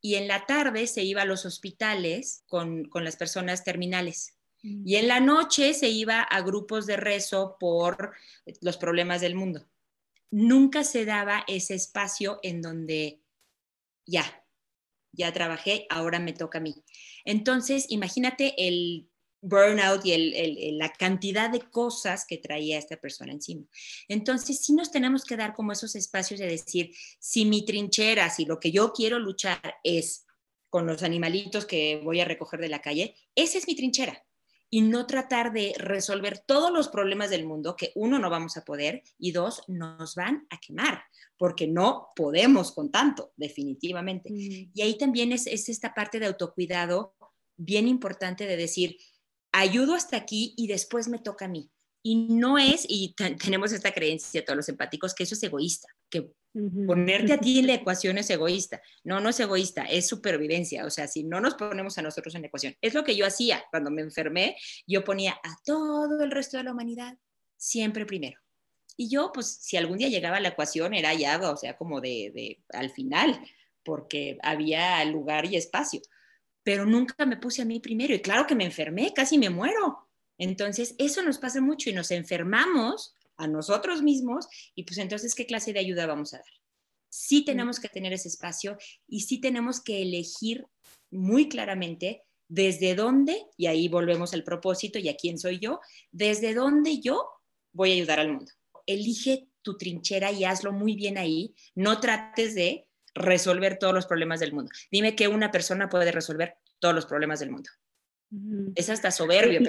[0.05, 4.37] y en la tarde se iba a los hospitales con, con las personas terminales.
[4.61, 8.13] Y en la noche se iba a grupos de rezo por
[8.61, 9.67] los problemas del mundo.
[10.31, 13.23] Nunca se daba ese espacio en donde
[14.05, 14.45] ya,
[15.13, 16.85] ya trabajé, ahora me toca a mí.
[17.25, 19.09] Entonces, imagínate el
[19.45, 23.67] burnout y la cantidad de cosas que traía esta persona encima.
[24.09, 28.47] Entonces, sí nos tenemos que dar como esos espacios de decir, si mi trinchera, si
[28.47, 30.27] lo que yo quiero luchar es
[30.71, 34.25] con los animalitos que voy a recoger de la calle, esa es mi trinchera
[34.71, 38.65] y no tratar de resolver todos los problemas del mundo que uno no vamos a
[38.65, 41.05] poder y dos nos van a quemar
[41.37, 44.31] porque no podemos con tanto, definitivamente.
[44.33, 44.71] Mm.
[44.75, 47.15] Y ahí también es, es esta parte de autocuidado
[47.57, 48.97] bien importante de decir,
[49.55, 51.71] ayudo hasta aquí y después me toca a mí.
[52.03, 56.31] Y no es, y tenemos esta creencia todos los empáticos, que eso es egoísta, que
[56.87, 58.83] ponerte a ti en la ecuación es egoísta.
[59.05, 60.85] No, no es egoísta, es supervivencia.
[60.85, 63.25] O sea, si no nos ponemos a nosotros en la ecuación, es lo que yo
[63.25, 67.17] hacía cuando me enfermé, yo ponía a todo el resto de la humanidad
[67.57, 68.39] siempre primero.
[68.97, 72.03] Y yo, pues, si algún día llegaba a la ecuación, era ya, o sea, como
[72.03, 73.41] de, de al final,
[73.83, 76.03] porque había lugar y espacio.
[76.65, 78.15] Pero nunca me puse a mí primero.
[78.15, 80.05] Y claro que me enfermé, casi me muero
[80.39, 85.47] entonces, eso nos pasa mucho y nos enfermamos a nosotros mismos y pues entonces, ¿qué
[85.47, 86.47] clase de ayuda vamos a dar?
[87.09, 90.67] Sí tenemos que tener ese espacio y sí tenemos que elegir
[91.11, 95.81] muy claramente desde dónde, y ahí volvemos al propósito y a quién soy yo,
[96.13, 97.27] desde dónde yo
[97.73, 98.53] voy a ayudar al mundo.
[98.87, 101.55] Elige tu trinchera y hazlo muy bien ahí.
[101.75, 102.84] No trates de
[103.15, 104.71] resolver todos los problemas del mundo.
[104.91, 107.71] Dime que una persona puede resolver todos los problemas del mundo.
[108.75, 109.61] Es hasta soberbio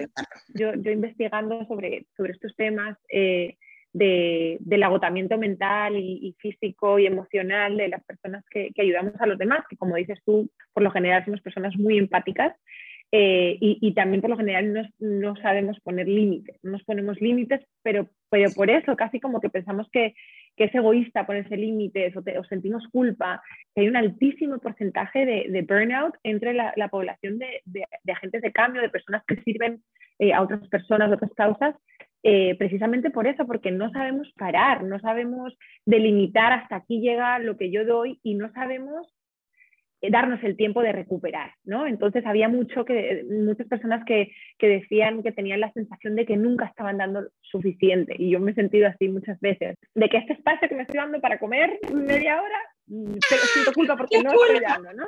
[0.53, 3.57] Yo, yo investigando sobre, sobre estos temas eh,
[3.93, 9.27] de, del agotamiento mental y, físico y emocional de las personas que, que, ayudamos a
[9.27, 12.55] los demás, que como dices tú, por lo general somos personas muy empáticas
[13.17, 17.61] eh, y, también por lo general no, no sabemos poner límites, no nos ponemos límites,
[17.81, 20.15] pero, pero por eso casi como que pensamos que,
[20.57, 23.41] que es egoísta ponerse límites o, sentimos culpa,
[23.73, 28.89] que hay un altísimo porcentaje de, burnout entre la, población de, agentes de cambio, de
[28.89, 29.81] personas que sirven
[30.19, 31.73] eh, a otras personas, otras causas,
[32.21, 37.55] eh, precisamente por eso, porque no sabemos parar, no sabemos delimitar hasta aquí llega lo
[37.55, 39.07] que yo doy y no sabemos
[40.09, 41.87] darnos el tiempo de recuperar, ¿no?
[41.87, 46.37] Entonces había mucho que, muchas personas que, que, decían que tenían la sensación de que
[46.37, 50.33] nunca estaban dando suficiente y yo me he sentido así muchas veces, de que este
[50.33, 54.31] espacio que me estoy dando para comer media hora, mm, pero siento culpa porque no
[54.31, 55.07] estoy dando, ¿no?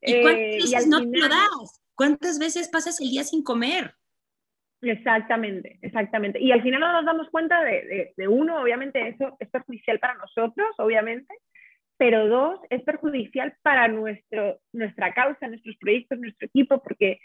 [0.00, 1.82] ¿Y cuántas eh, veces no te lo das?
[1.94, 3.94] ¿Cuántas veces pasas el día sin comer?
[4.80, 6.40] Exactamente, exactamente.
[6.40, 9.98] Y al final no nos damos cuenta de, de, de uno, obviamente eso es perjudicial
[9.98, 11.34] para nosotros, obviamente,
[11.98, 17.20] pero dos, es perjudicial para nuestro, nuestra causa, nuestros proyectos, nuestro equipo, porque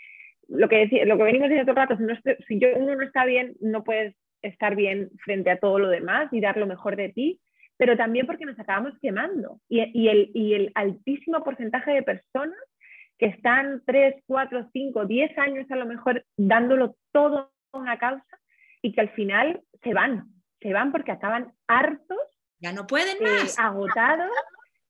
[0.47, 3.03] lo que, decía, lo que venimos diciendo todo el rato, si, si yo, uno no
[3.03, 6.95] está bien, no puedes estar bien frente a todo lo demás y dar lo mejor
[6.95, 7.39] de ti,
[7.77, 9.59] pero también porque nos acabamos quemando.
[9.69, 12.57] Y, y, el, y el altísimo porcentaje de personas
[13.19, 18.39] que están 3, 4, 5, 10 años a lo mejor dándolo todo a una causa
[18.81, 20.25] y que al final se van,
[20.61, 22.17] se van porque acaban hartos.
[22.59, 23.59] Ya no pueden eh, más.
[23.59, 24.31] agotados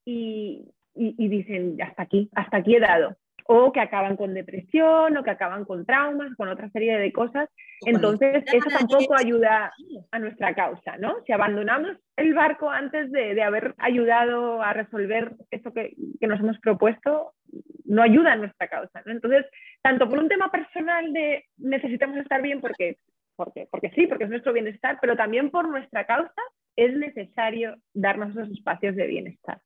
[0.05, 3.17] y, y, dicen, hasta aquí, hasta aquí he dado.
[3.45, 7.49] o que acaban con depresión o que acaban con traumas, con otra serie de cosas.
[7.85, 9.73] Entonces, eso tampoco ayuda
[10.11, 11.15] a nuestra causa, ¿no?
[11.25, 17.33] Si abandonamos el barco antes de, haber ayudado a resolver eso que, nos hemos propuesto,
[17.83, 19.11] no ayuda a nuestra causa, ¿no?
[19.11, 19.45] Entonces,
[19.81, 22.97] tanto por un tema personal de necesitamos estar bien porque,
[23.35, 26.41] porque, porque sí, porque es nuestro bienestar, pero también por nuestra causa
[26.77, 29.59] es necesario darnos esos espacios de bienestar.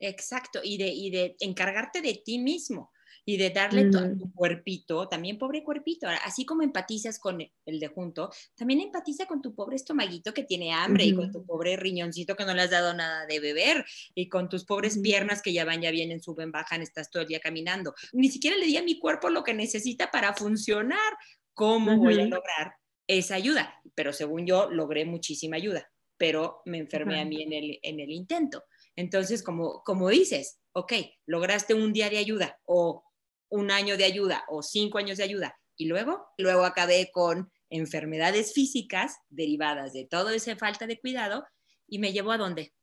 [0.00, 2.90] Exacto, y de, y de encargarte de ti mismo
[3.24, 4.32] y de darle a tu mm.
[4.32, 9.54] cuerpito, también pobre cuerpito, así como empatizas con el de junto, también empatiza con tu
[9.54, 12.94] pobre estomaguito que tiene hambre y con tu pobre riñoncito que no le has dado
[12.94, 13.84] nada de beber
[14.14, 17.28] y con tus pobres piernas que ya van, ya vienen, suben, bajan, estás todo el
[17.28, 17.94] día caminando.
[18.12, 21.12] Ni siquiera le di a mi cuerpo lo que necesita para funcionar.
[21.52, 22.74] ¿Cómo voy a lograr
[23.06, 23.80] esa ayuda?
[23.94, 28.10] Pero según yo, logré muchísima ayuda, pero me enfermé a mí en el, en el
[28.10, 28.64] intento.
[29.00, 30.92] Entonces, como, como dices, ok,
[31.24, 33.02] lograste un día de ayuda o
[33.48, 38.52] un año de ayuda o cinco años de ayuda y luego, luego acabé con enfermedades
[38.52, 41.46] físicas derivadas de toda esa falta de cuidado
[41.88, 42.74] y me llevó a dónde?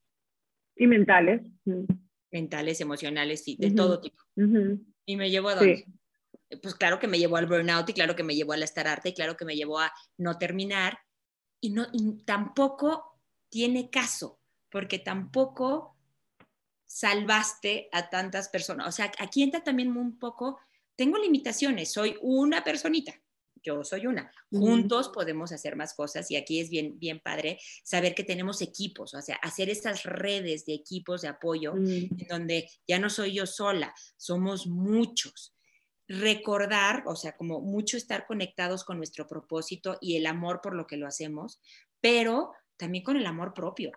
[0.75, 1.43] Y mentales.
[2.31, 4.17] Mentales, emocionales, sí, de todo tipo.
[5.05, 5.85] Y me llevó a dónde?
[6.63, 9.09] Pues claro que me llevó al burnout y claro que me llevó al estar arte
[9.09, 10.97] y claro que me llevó a no terminar
[11.61, 13.03] y, no, y tampoco
[13.49, 14.39] tiene caso
[14.71, 15.96] porque tampoco
[16.87, 18.87] salvaste a tantas personas.
[18.87, 20.59] O sea, aquí entra también un poco,
[20.95, 23.13] tengo limitaciones, soy una personita,
[23.61, 24.31] yo soy una.
[24.49, 29.13] Juntos podemos hacer más cosas y aquí es bien, bien padre saber que tenemos equipos,
[29.13, 33.45] o sea, hacer estas redes de equipos de apoyo en donde ya no soy yo
[33.45, 35.53] sola, somos muchos.
[36.09, 40.87] Recordar, o sea, como mucho estar conectados con nuestro propósito y el amor por lo
[40.87, 41.59] que lo hacemos,
[41.99, 43.91] pero también con el amor propio.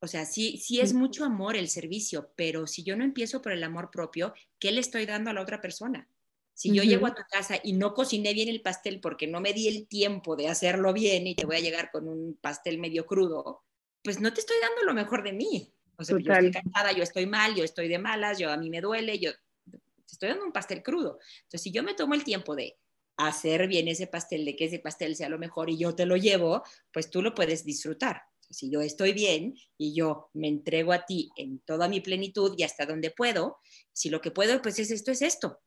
[0.00, 3.52] O sea, sí, sí es mucho amor el servicio, pero si yo no empiezo por
[3.52, 6.08] el amor propio, ¿qué le estoy dando a la otra persona?
[6.54, 9.52] Si yo llego a tu casa y no cociné bien el pastel porque no me
[9.52, 13.06] di el tiempo de hacerlo bien y te voy a llegar con un pastel medio
[13.06, 13.62] crudo,
[14.02, 15.72] pues no te estoy dando lo mejor de mí.
[15.96, 18.70] O sea, yo estoy cansada, yo estoy mal, yo estoy de malas, yo a mí
[18.70, 19.32] me duele, yo
[19.70, 19.78] te
[20.10, 21.18] estoy dando un pastel crudo.
[21.42, 22.76] Entonces, si yo me tomo el tiempo de
[23.16, 26.16] hacer bien ese pastel, de que ese pastel sea lo mejor y yo te lo
[26.16, 31.04] llevo, pues tú lo puedes disfrutar si yo estoy bien y yo me entrego a
[31.04, 33.56] ti en toda mi plenitud y hasta donde puedo,
[33.92, 35.58] si lo que puedo, pues es esto, es esto.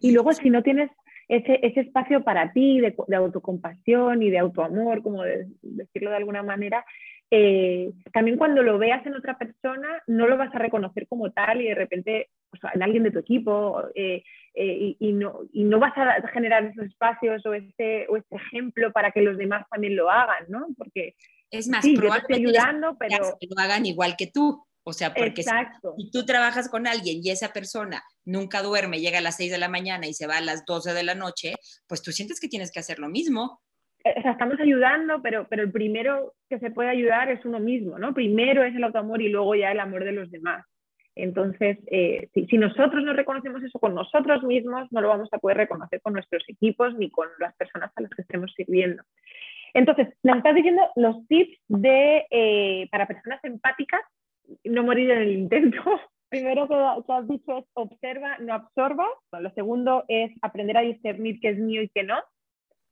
[0.00, 0.90] Y luego si no tienes
[1.28, 5.22] ese, ese espacio para ti de, autocompasión y de autoamor, como
[5.62, 6.84] decirlo de alguna manera,
[7.30, 11.60] eh, también cuando lo veas en otra persona, no lo vas a reconocer como tal
[11.60, 12.28] y de repente
[12.74, 14.22] en alguien de tu equipo eh,
[14.54, 18.90] eh, y, no, y, no, vas a generar esos espacios o este, o este ejemplo
[18.92, 20.66] para que los demás también lo hagan, ¿no?
[20.78, 21.14] Porque
[21.50, 23.36] es más, probablemente ayudando, pero...
[23.38, 24.64] que lo hagan igual que tú.
[24.88, 29.20] O sea, porque si, tú trabajas con alguien y esa persona nunca duerme, llega a
[29.20, 31.54] las 6 de la mañana y se va a las 12 de la noche,
[31.88, 33.60] pues tú sientes que tienes que hacer lo mismo.
[34.04, 37.98] O sea, estamos ayudando, pero, pero el primero que se puede ayudar es uno mismo,
[37.98, 38.14] ¿no?
[38.14, 40.64] Primero es el autoamor y luego ya el amor de los demás.
[41.16, 45.56] Entonces, eh, si, nosotros no reconocemos eso con nosotros mismos, no lo vamos a poder
[45.56, 49.02] reconocer con nuestros equipos ni con las personas a las que estemos sirviendo.
[49.72, 54.02] Entonces, nos estás diciendo los tips de, eh, para personas empáticas,
[54.64, 55.82] no morir en el intento.
[56.28, 59.06] Primero que, has dicho es observa, no absorba.
[59.40, 62.16] lo segundo es aprender a discernir qué es mío y qué no.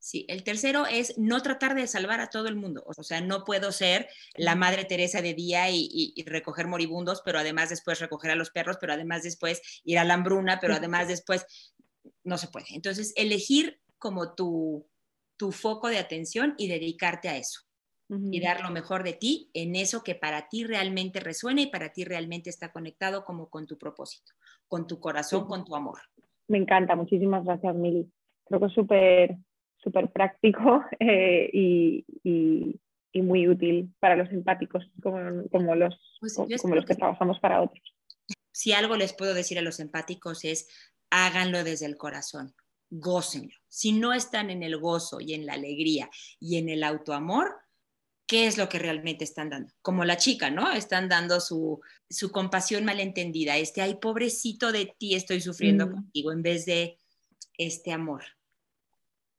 [0.04, 2.84] Sí, el tercero es no tratar de salvar a todo el mundo.
[2.86, 7.70] O sea, no puedo ser la Madre Teresa de día y, recoger moribundos, pero además
[7.70, 11.46] después recoger a los perros, pero además después ir a la hambruna, pero además después
[12.22, 12.66] no se puede.
[12.74, 14.86] Entonces, elegir como tu,
[15.38, 17.62] tu foco de atención y dedicarte a eso.
[18.30, 21.92] Y dar lo mejor de ti en eso que para ti realmente resuena y para
[21.94, 24.34] ti realmente está conectado como con tu propósito,
[24.68, 26.00] con tu corazón, con tu amor.
[26.46, 28.06] Me encanta, muchísimas gracias, Mili.
[28.44, 29.38] Creo que es súper
[29.84, 32.80] súper práctico eh, y, y,
[33.22, 37.94] muy útil para los empáticos como, como los, pues como los que trabajamos para otros.
[38.50, 40.66] Si algo les puedo decir a los empáticos es
[41.10, 42.54] háganlo desde el corazón
[43.00, 43.54] gócenlo.
[43.68, 47.56] Si no están en el gozo y en la alegría y en el autoamor,
[48.26, 49.72] ¿qué es lo que realmente están dando?
[49.82, 50.72] Como la chica, ¿no?
[50.72, 55.92] Están dando su, su compasión malentendida, este, ay, pobrecito de ti, estoy sufriendo mm.
[55.92, 56.98] contigo, en vez de
[57.58, 58.22] este amor.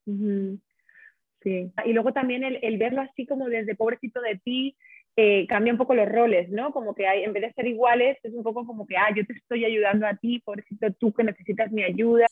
[0.06, 1.72] Sí.
[1.86, 4.76] Y luego también el, el, verlo así como desde pobrecito de ti,
[5.18, 6.74] eh, cambia un poco los roles, ¿no?
[6.74, 9.26] Como que hay, en vez de ser iguales, es un poco como que, ah, yo
[9.26, 12.26] te estoy ayudando a ti, pobrecito tú que necesitas mi ayuda.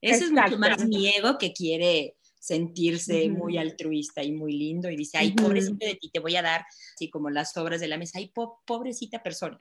[0.00, 4.96] Eso es mucho más mi ego que quiere sentirse muy altruista y muy lindo y
[4.96, 6.64] dice, ay, pobrecito de ti, te voy a dar,
[6.94, 8.32] así como las obras de la mesa, ay,
[8.66, 9.60] pobrecita persona.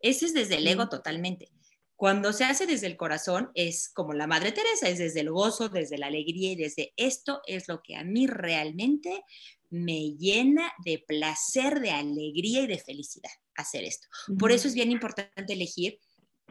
[0.00, 1.48] Ese es desde el ego totalmente.
[1.96, 5.68] Cuando se hace desde el corazón es como la Madre Teresa, es desde el gozo,
[5.68, 9.22] desde la alegría y desde esto es lo que a mí realmente
[9.70, 14.08] me llena de placer, de alegría y de felicidad hacer esto.
[14.38, 15.98] Por eso es bien importante elegir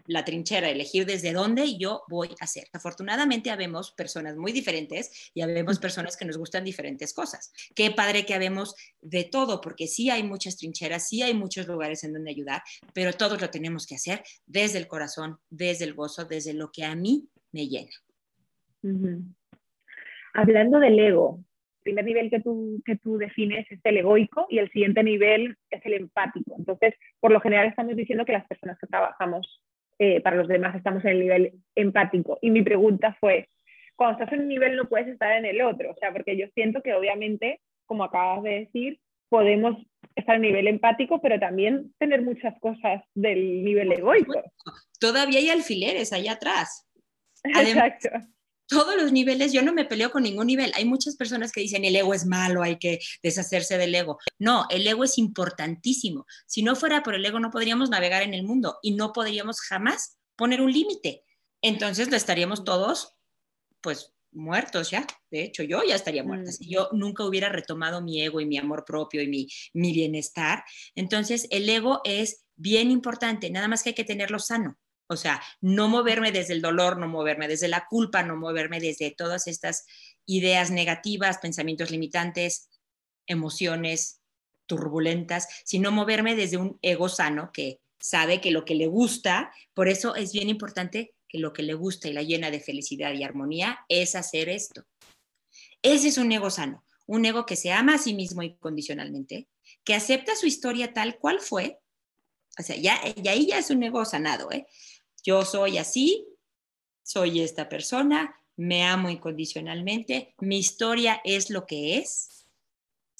[0.06, 2.66] la trinchera, elegir desde dónde yo voy a hacer.
[2.74, 7.54] Afortunadamente habemos personas muy diferentes y habemos personas que nos gustan diferentes cosas.
[7.76, 12.04] Qué padre que habemos de todo, porque sí hay muchas trincheras, sí hay muchos lugares
[12.04, 12.62] en donde ayudar,
[12.93, 16.84] pero todos lo tenemos que hacer desde el corazón, desde el gozo, desde lo que
[16.84, 17.91] a mí me llena.
[20.34, 24.58] Hablando del ego, el primer nivel que tú, que tú defines es el egoico y
[24.60, 26.56] el siguiente nivel es el empático.
[26.58, 29.62] Entonces, por lo general estamos diciendo que las personas que trabajamos
[30.04, 32.38] eh, para los demás estamos en el nivel empático.
[32.41, 33.47] Y mi pregunta fue,
[33.95, 36.47] cuando estás en un nivel no puedes estar en el otro, o sea, porque yo
[36.54, 38.99] siento que obviamente, como acabas de decir,
[39.30, 39.78] podemos
[40.16, 44.43] estar en el nivel empático, pero también tener muchas cosas del nivel egoico.
[44.99, 46.86] Todavía hay alfileres allá atrás.
[47.43, 48.10] Exacto
[48.68, 50.72] todos los niveles, yo no me peleo con ningún nivel.
[50.76, 54.20] Hay muchas personas que dicen el ego es malo, hay que deshacerse del ego.
[54.39, 56.26] No, el ego es importantísimo.
[56.47, 59.61] Si no fuera por el ego no podríamos navegar en el mundo y no podríamos
[59.61, 61.24] jamás poner un límite.
[61.61, 63.16] Entonces lo estaríamos todos,
[63.82, 65.05] pues, muertos ya.
[65.30, 68.57] De hecho, yo ya estaría muerta si yo nunca hubiera retomado mi ego y mi
[68.57, 70.64] amor propio y mi, mi bienestar.
[70.95, 74.78] Entonces, el ego es bien importante, nada más que hay que tenerlo sano.
[75.08, 79.12] O sea, no moverme desde el dolor, no moverme desde la culpa, no moverme desde
[79.12, 79.86] todas estas
[80.26, 82.70] ideas negativas, pensamientos limitantes,
[83.28, 84.22] emociones
[84.66, 89.88] turbulentas, sino moverme desde un ego sano que sabe que lo que le gusta, por
[89.88, 93.24] eso es bien importante que lo que le gusta y la llena de felicidad y
[93.24, 94.86] armonía es hacer esto.
[95.82, 99.47] Ese es un ego sano, un ego que se ama a sí mismo incondicionalmente,
[99.84, 101.80] que acepta su historia tal cual fue,
[102.58, 104.68] o sea, ya, y ahí ya es un ego sanado, ¿eh?
[105.24, 106.28] Yo soy así,
[107.02, 112.48] soy esta persona, me amo incondicionalmente, mi historia es lo que es.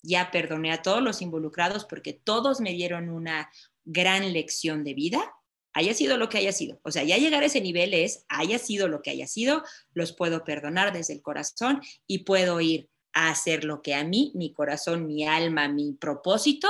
[0.04, 3.50] Ya perdoné a todos los involucrados porque todos me dieron una
[3.86, 5.34] gran lección de vida,
[5.74, 6.80] haya sido lo que haya sido.
[6.84, 10.14] O sea, ya llegar a ese nivel es, haya sido lo que haya sido, los
[10.14, 14.54] puedo perdonar desde el corazón y puedo ir a hacer lo que a mí, mi
[14.54, 16.68] corazón, mi alma, mi propósito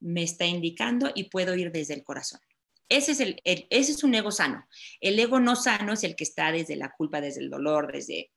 [0.00, 2.40] me está indicando y puedo ir desde el corazón.
[2.88, 4.66] Ese es, el, ese es un ego sano.
[5.00, 8.30] El ego no sano es el que está desde la culpa, desde el dolor, desde...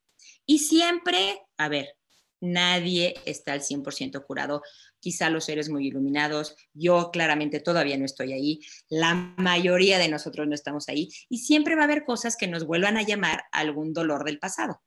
[0.46, 1.96] Y siempre, a ver,
[2.42, 4.64] nadie está al 100% curado.
[5.00, 10.48] Quizá los seres muy iluminados, yo claramente todavía no estoy ahí, la mayoría de nosotros
[10.48, 13.94] no estamos ahí y siempre va a haber cosas que nos vuelvan a llamar algún
[13.94, 14.82] dolor del pasado.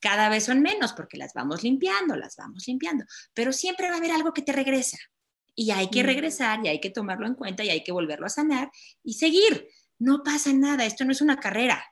[0.00, 3.98] Cada vez son menos porque las vamos limpiando, las vamos limpiando, pero siempre va a
[3.98, 4.98] haber algo que te regresa
[5.54, 8.30] y hay que regresar y hay que tomarlo en cuenta y hay que volverlo a
[8.30, 8.70] sanar
[9.02, 9.68] y seguir.
[9.98, 11.84] No pasa nada, esto no es una carrera.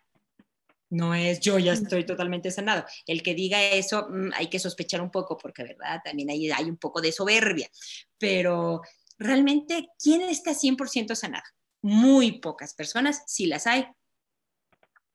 [0.90, 2.84] No es yo ya estoy totalmente sanado.
[3.06, 6.00] El que diga eso mm, hay que sospechar un poco porque, ¿verdad?
[6.04, 7.70] También hay, hay un poco de soberbia.
[8.18, 8.82] Pero
[9.18, 11.44] realmente, ¿quién está 100% sanado?
[11.80, 13.86] Muy pocas personas, si las hay,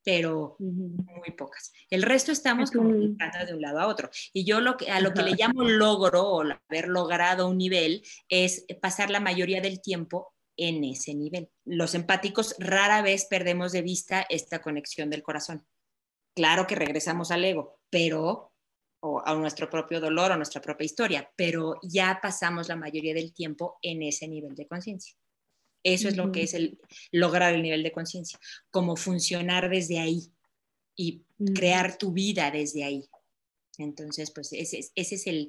[0.07, 1.73] pero muy pocas.
[1.89, 4.09] El resto estamos como de un lado a otro.
[4.31, 8.01] Y yo lo que, a lo que le llamo logro o haber logrado un nivel
[8.29, 11.49] es pasar la mayoría del tiempo en ese nivel.
[11.65, 15.67] Los empáticos rara vez perdemos de vista esta conexión del corazón.
[16.33, 18.53] Claro que regresamos al ego, pero
[19.01, 23.33] o a nuestro propio dolor o nuestra propia historia, pero ya pasamos la mayoría del
[23.33, 25.17] tiempo en ese nivel de conciencia.
[25.87, 26.77] Eso es lo que es el
[27.13, 28.37] lograr el nivel de conciencia,
[28.69, 30.33] como funcionar desde ahí
[30.97, 31.23] y
[31.55, 33.09] crear tu vida desde ahí.
[33.77, 35.47] Entonces, pues ese, es el,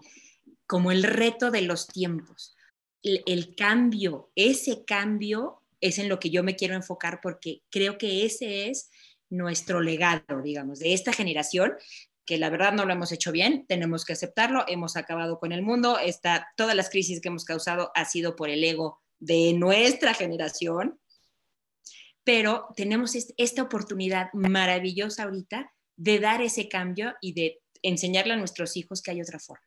[0.64, 2.54] como el reto de los tiempos.
[3.02, 8.24] El, cambio, ese cambio es en lo que yo me quiero enfocar porque creo que
[8.24, 8.90] ese es
[9.30, 11.74] nuestro legado, digamos, de esta generación
[12.24, 15.62] que la verdad no lo hemos hecho bien, tenemos que aceptarlo, hemos acabado con el
[15.62, 20.14] mundo, está, todas las crisis que hemos causado ha sido por el ego de nuestra
[20.14, 20.98] generación,
[22.24, 28.76] pero tenemos esta oportunidad maravillosa ahorita de dar ese cambio y de enseñarle a nuestros
[28.76, 29.64] hijos que hay otra forma,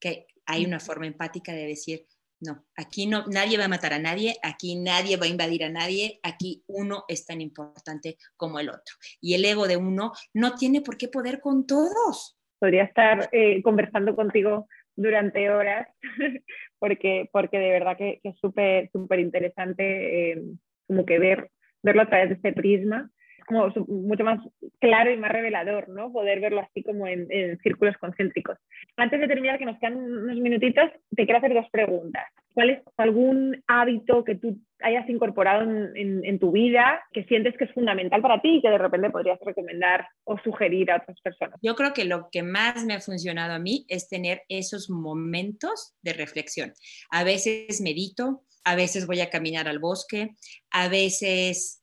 [0.00, 2.06] que hay una forma empática de decir,
[2.40, 5.70] no, aquí no, nadie va a matar a nadie, aquí nadie va a invadir a
[5.70, 8.94] nadie, aquí uno es tan importante como el otro.
[9.20, 12.38] Y el ego de uno no tiene por qué poder con todos.
[12.60, 14.68] Podría estar eh, conversando contigo
[14.98, 15.88] durante horas,
[16.78, 20.42] porque, porque de verdad que, es súper súper interesante eh,
[20.88, 21.50] como que ver,
[21.82, 23.08] verlo a través de este prisma.
[23.46, 24.40] como mucho más
[24.80, 26.12] claro y más revelador, ¿no?
[26.12, 27.28] Poder verlo así como en,
[27.62, 28.58] círculos concéntricos.
[28.96, 32.24] Antes de terminar, que nos quedan unos minutitos, te quiero hacer dos preguntas.
[32.52, 35.62] ¿Cuál es algún hábito que tú hayas incorporado
[35.94, 39.38] en, tu vida que sientes que es fundamental para ti y que de repente podrías
[39.44, 41.58] recomendar o sugerir a otras personas?
[41.62, 45.94] Yo creo que lo que más me ha funcionado a mí es tener esos momentos
[46.02, 46.72] de reflexión.
[47.10, 50.36] A veces medito, a veces voy a caminar al bosque,
[50.70, 51.82] a veces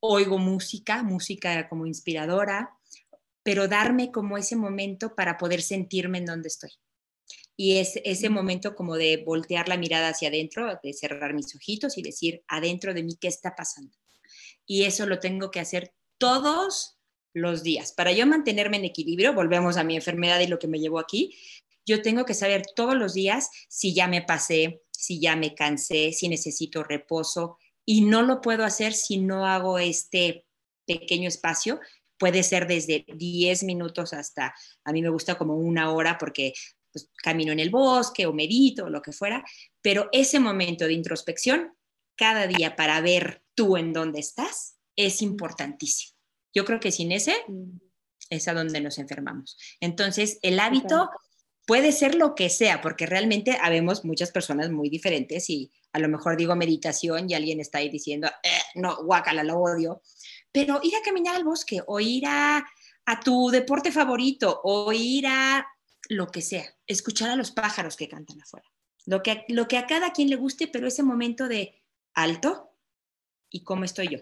[0.00, 2.70] oigo música, música como inspiradora,
[3.42, 6.70] pero darme como ese momento para poder sentirme en donde estoy.
[7.56, 11.98] Y es ese momento como de voltear la mirada hacia adentro, de cerrar mis ojitos
[11.98, 13.96] y decir, adentro de mí, ¿qué está pasando?
[14.66, 16.98] Y eso lo tengo que hacer todos
[17.34, 17.92] los días.
[17.92, 21.36] Para yo mantenerme en equilibrio, volvemos a mi enfermedad y lo que me llevó aquí,
[21.84, 26.12] yo tengo que saber todos los días si ya me pasé, si ya me cansé,
[26.12, 30.46] si necesito reposo, y no lo puedo hacer si no hago este
[30.86, 31.80] pequeño espacio.
[32.18, 36.52] Puede ser desde 10 minutos hasta, a mí me gusta como una hora porque
[36.92, 39.44] pues, camino en el bosque o medito o lo que fuera,
[39.80, 41.72] pero ese momento de introspección
[42.16, 46.16] cada día para ver tú en dónde estás es importantísimo.
[46.54, 47.80] Yo creo que sin ese mm.
[48.30, 49.56] es a donde nos enfermamos.
[49.80, 51.08] Entonces, el hábito
[51.66, 56.08] puede ser lo que sea, porque realmente habemos muchas personas muy diferentes y a lo
[56.08, 60.02] mejor digo meditación y alguien está ahí diciendo, eh, no, guácala, lo odio,
[60.50, 62.64] pero ir a caminar al bosque o ir a,
[63.06, 65.66] a tu deporte favorito o ir a
[66.08, 68.66] lo que sea, escuchar a los pájaros que cantan afuera,
[69.06, 71.82] lo que, lo que a cada quien le guste, pero ese momento de
[72.14, 72.76] alto
[73.50, 74.18] y cómo estoy yo.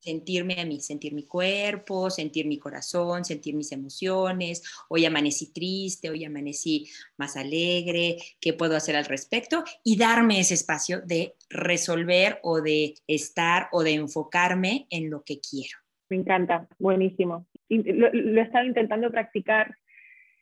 [0.00, 4.62] Sentirme a mí, sentir mi cuerpo, sentir mi corazón, sentir mis emociones.
[4.88, 9.62] Hoy amanecí triste, hoy amanecí más alegre, ¿qué puedo hacer al respecto?
[9.84, 15.38] Y darme ese espacio de resolver o de estar o de enfocarme en lo que
[15.40, 15.78] quiero.
[16.10, 17.46] Me encanta, buenísimo.
[17.68, 19.76] Lo, he estado intentando practicar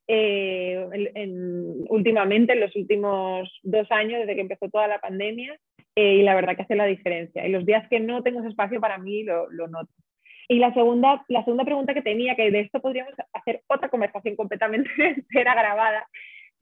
[0.08, 5.58] eh, últimamente, en los últimos dos años, desde que empezó toda la pandemia,
[5.94, 7.46] eh, y la verdad que hace la diferencia.
[7.46, 9.92] Y los días que no tengo ese espacio para mí lo, lo, noto.
[10.48, 14.34] Y la segunda, la segunda pregunta que tenía, que de esto podríamos hacer otra conversación
[14.34, 16.06] completamente entera grabada,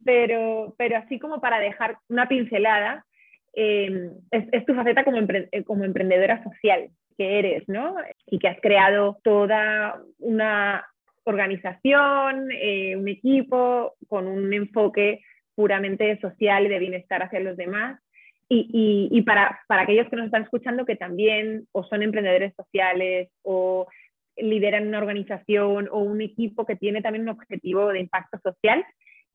[0.04, 3.06] pero, pero así como para dejar una pincelada,
[3.54, 5.04] eh, es, tu faceta
[5.52, 7.94] eh, como emprendedora social que eres, ¿no?
[8.26, 10.84] Y que has creado toda una
[11.26, 12.48] organización,
[12.96, 15.22] un equipo con un enfoque
[15.54, 18.00] puramente social y de bienestar hacia los demás.
[18.48, 23.28] Y, y, para, para, aquellos que nos están escuchando que también o son emprendedores sociales
[23.42, 23.88] o
[24.36, 28.84] lideran una organización o un equipo que tiene también un objetivo de impacto social,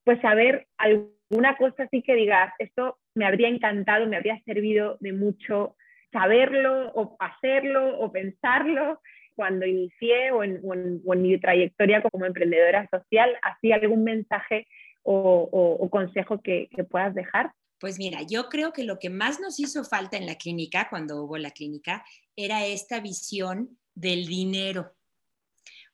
[0.06, 5.12] pues saber alguna cosa así que digas, esto me habría encantado, me habría servido de
[5.12, 5.76] mucho
[6.14, 9.02] saberlo o hacerlo o pensarlo
[9.36, 10.74] cuando inicié o en, o
[11.14, 14.68] en, mi trayectoria como emprendedora social, así algún mensaje
[15.04, 17.52] o, o, consejo que, que puedas dejar.
[17.80, 21.24] Pues mira, yo creo que lo que más nos hizo falta en la clínica, cuando
[21.24, 22.06] hubo la clínica,
[22.36, 24.94] era esta visión del dinero.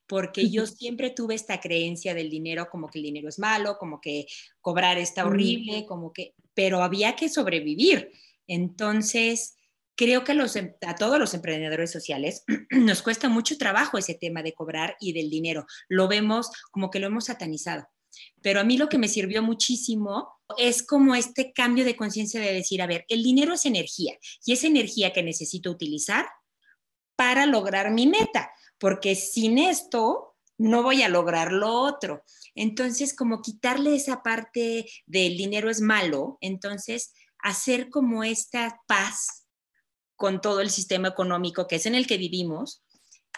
[0.05, 3.99] Porque yo siempre tuve esta creencia del dinero como que el dinero es malo, como
[3.99, 4.25] que
[4.61, 8.11] cobrar está horrible, como que, pero había que sobrevivir.
[8.47, 9.57] Entonces,
[9.97, 14.53] creo que em, a todos los emprendedores sociales nos cuesta mucho trabajo ese tema de
[14.53, 15.65] cobrar y del dinero.
[15.89, 17.85] Lo vemos como que lo hemos satanizado.
[18.41, 22.53] Pero a mí lo que me sirvió muchísimo es como este cambio de conciencia de
[22.53, 26.25] decir, a ver, el dinero es energía y es energía que necesito utilizar
[27.15, 32.23] para lograr mi meta, porque sin esto no voy a lograr lo otro.
[32.55, 39.46] Entonces, como quitarle esa parte del dinero es malo, entonces hacer como esta paz
[40.17, 42.83] con todo el sistema económico que es en el que vivimos,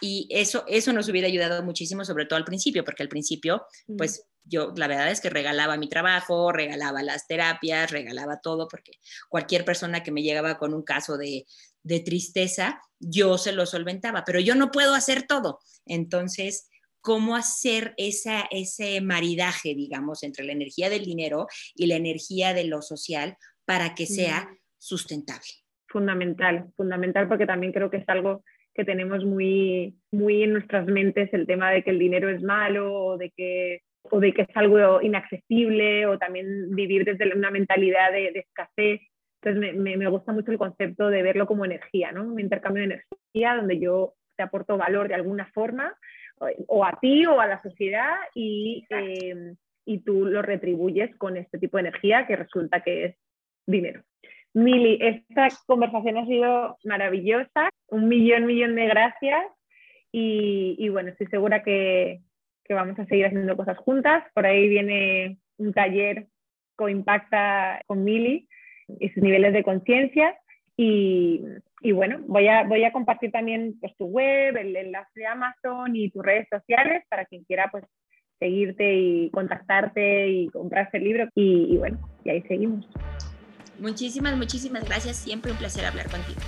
[0.00, 3.66] y eso, eso nos hubiera ayudado muchísimo, sobre todo al principio, porque al principio,
[3.98, 8.92] pues yo la verdad es que regalaba mi trabajo, regalaba las terapias, regalaba todo, porque
[9.28, 11.46] cualquier persona que me llegaba con un caso de,
[11.82, 15.60] de tristeza, yo se lo solventaba, pero yo no puedo hacer todo.
[15.84, 16.68] Entonces,
[17.02, 22.64] ¿cómo hacer esa, ese maridaje, digamos, entre la energía del dinero y la energía de
[22.64, 25.59] lo social para que sea sustentable?
[25.90, 31.32] Fundamental, fundamental, porque también creo que es algo que tenemos muy, muy en nuestras mentes
[31.34, 34.56] el tema de que el dinero es malo o de que o de que es
[34.56, 39.00] algo inaccesible o también vivir desde una mentalidad de, escasez.
[39.42, 42.24] Entonces me, gusta mucho el concepto de verlo como energía, ¿no?
[42.24, 45.94] Un intercambio de energía donde yo te aporto valor de alguna forma
[46.38, 51.58] o, a ti o a la sociedad y, eh, y tú lo retribuyes con este
[51.58, 53.16] tipo de energía que resulta que es
[53.66, 54.02] dinero.
[54.52, 57.70] Mili, esta conversación ha sido maravillosa.
[57.88, 59.44] Un millón, millón de gracias.
[60.12, 62.20] y, bueno, estoy segura que,
[62.64, 64.24] que, vamos a seguir haciendo cosas juntas.
[64.34, 66.26] Por ahí viene un taller
[66.76, 68.48] co-impacta con Mili
[68.98, 70.36] y sus niveles de conciencia.
[70.76, 71.44] Y,
[71.92, 76.10] bueno, voy a, voy a compartir también pues, tu web, el enlace de Amazon y
[76.10, 77.84] tus redes sociales para quien quiera pues,
[78.38, 81.28] seguirte y contactarte y comprarse el libro.
[81.34, 82.88] Y, y bueno, y ahí seguimos.
[83.80, 85.16] Muchísimas, muchísimas gracias.
[85.16, 86.38] Siempre un placer hablar contigo.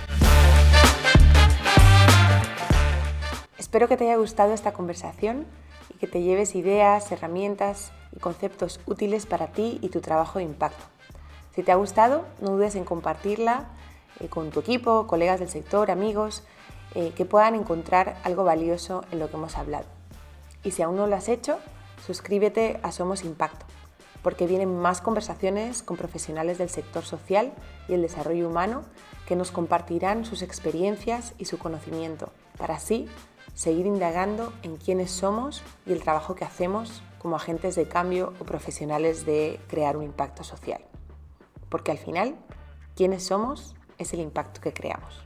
[3.57, 5.47] Espero que te haya gustado esta conversación
[5.89, 10.45] y que te lleves ideas, herramientas y conceptos útiles para ti y tu trabajo de
[10.45, 10.83] impacto.
[11.55, 13.65] Si te ha gustado, no dudes en compartirla
[14.19, 16.43] eh, con tu equipo, colegas del sector, amigos,
[16.93, 19.85] eh, que puedan encontrar algo valioso en lo que hemos hablado.
[20.63, 21.57] Y si aún no lo has hecho,
[22.05, 23.65] suscríbete a Somos Impacto,
[24.23, 27.53] porque vienen más conversaciones con profesionales del sector social
[27.87, 28.83] y el desarrollo humano
[29.27, 33.07] que nos compartirán sus experiencias y su conocimiento, para así
[33.53, 38.45] seguir indagando en quiénes somos y el trabajo que hacemos como agentes de cambio o
[38.45, 40.81] profesionales de crear un impacto social.
[41.69, 42.35] Porque al final,
[42.95, 45.23] quiénes somos es el impacto que creamos.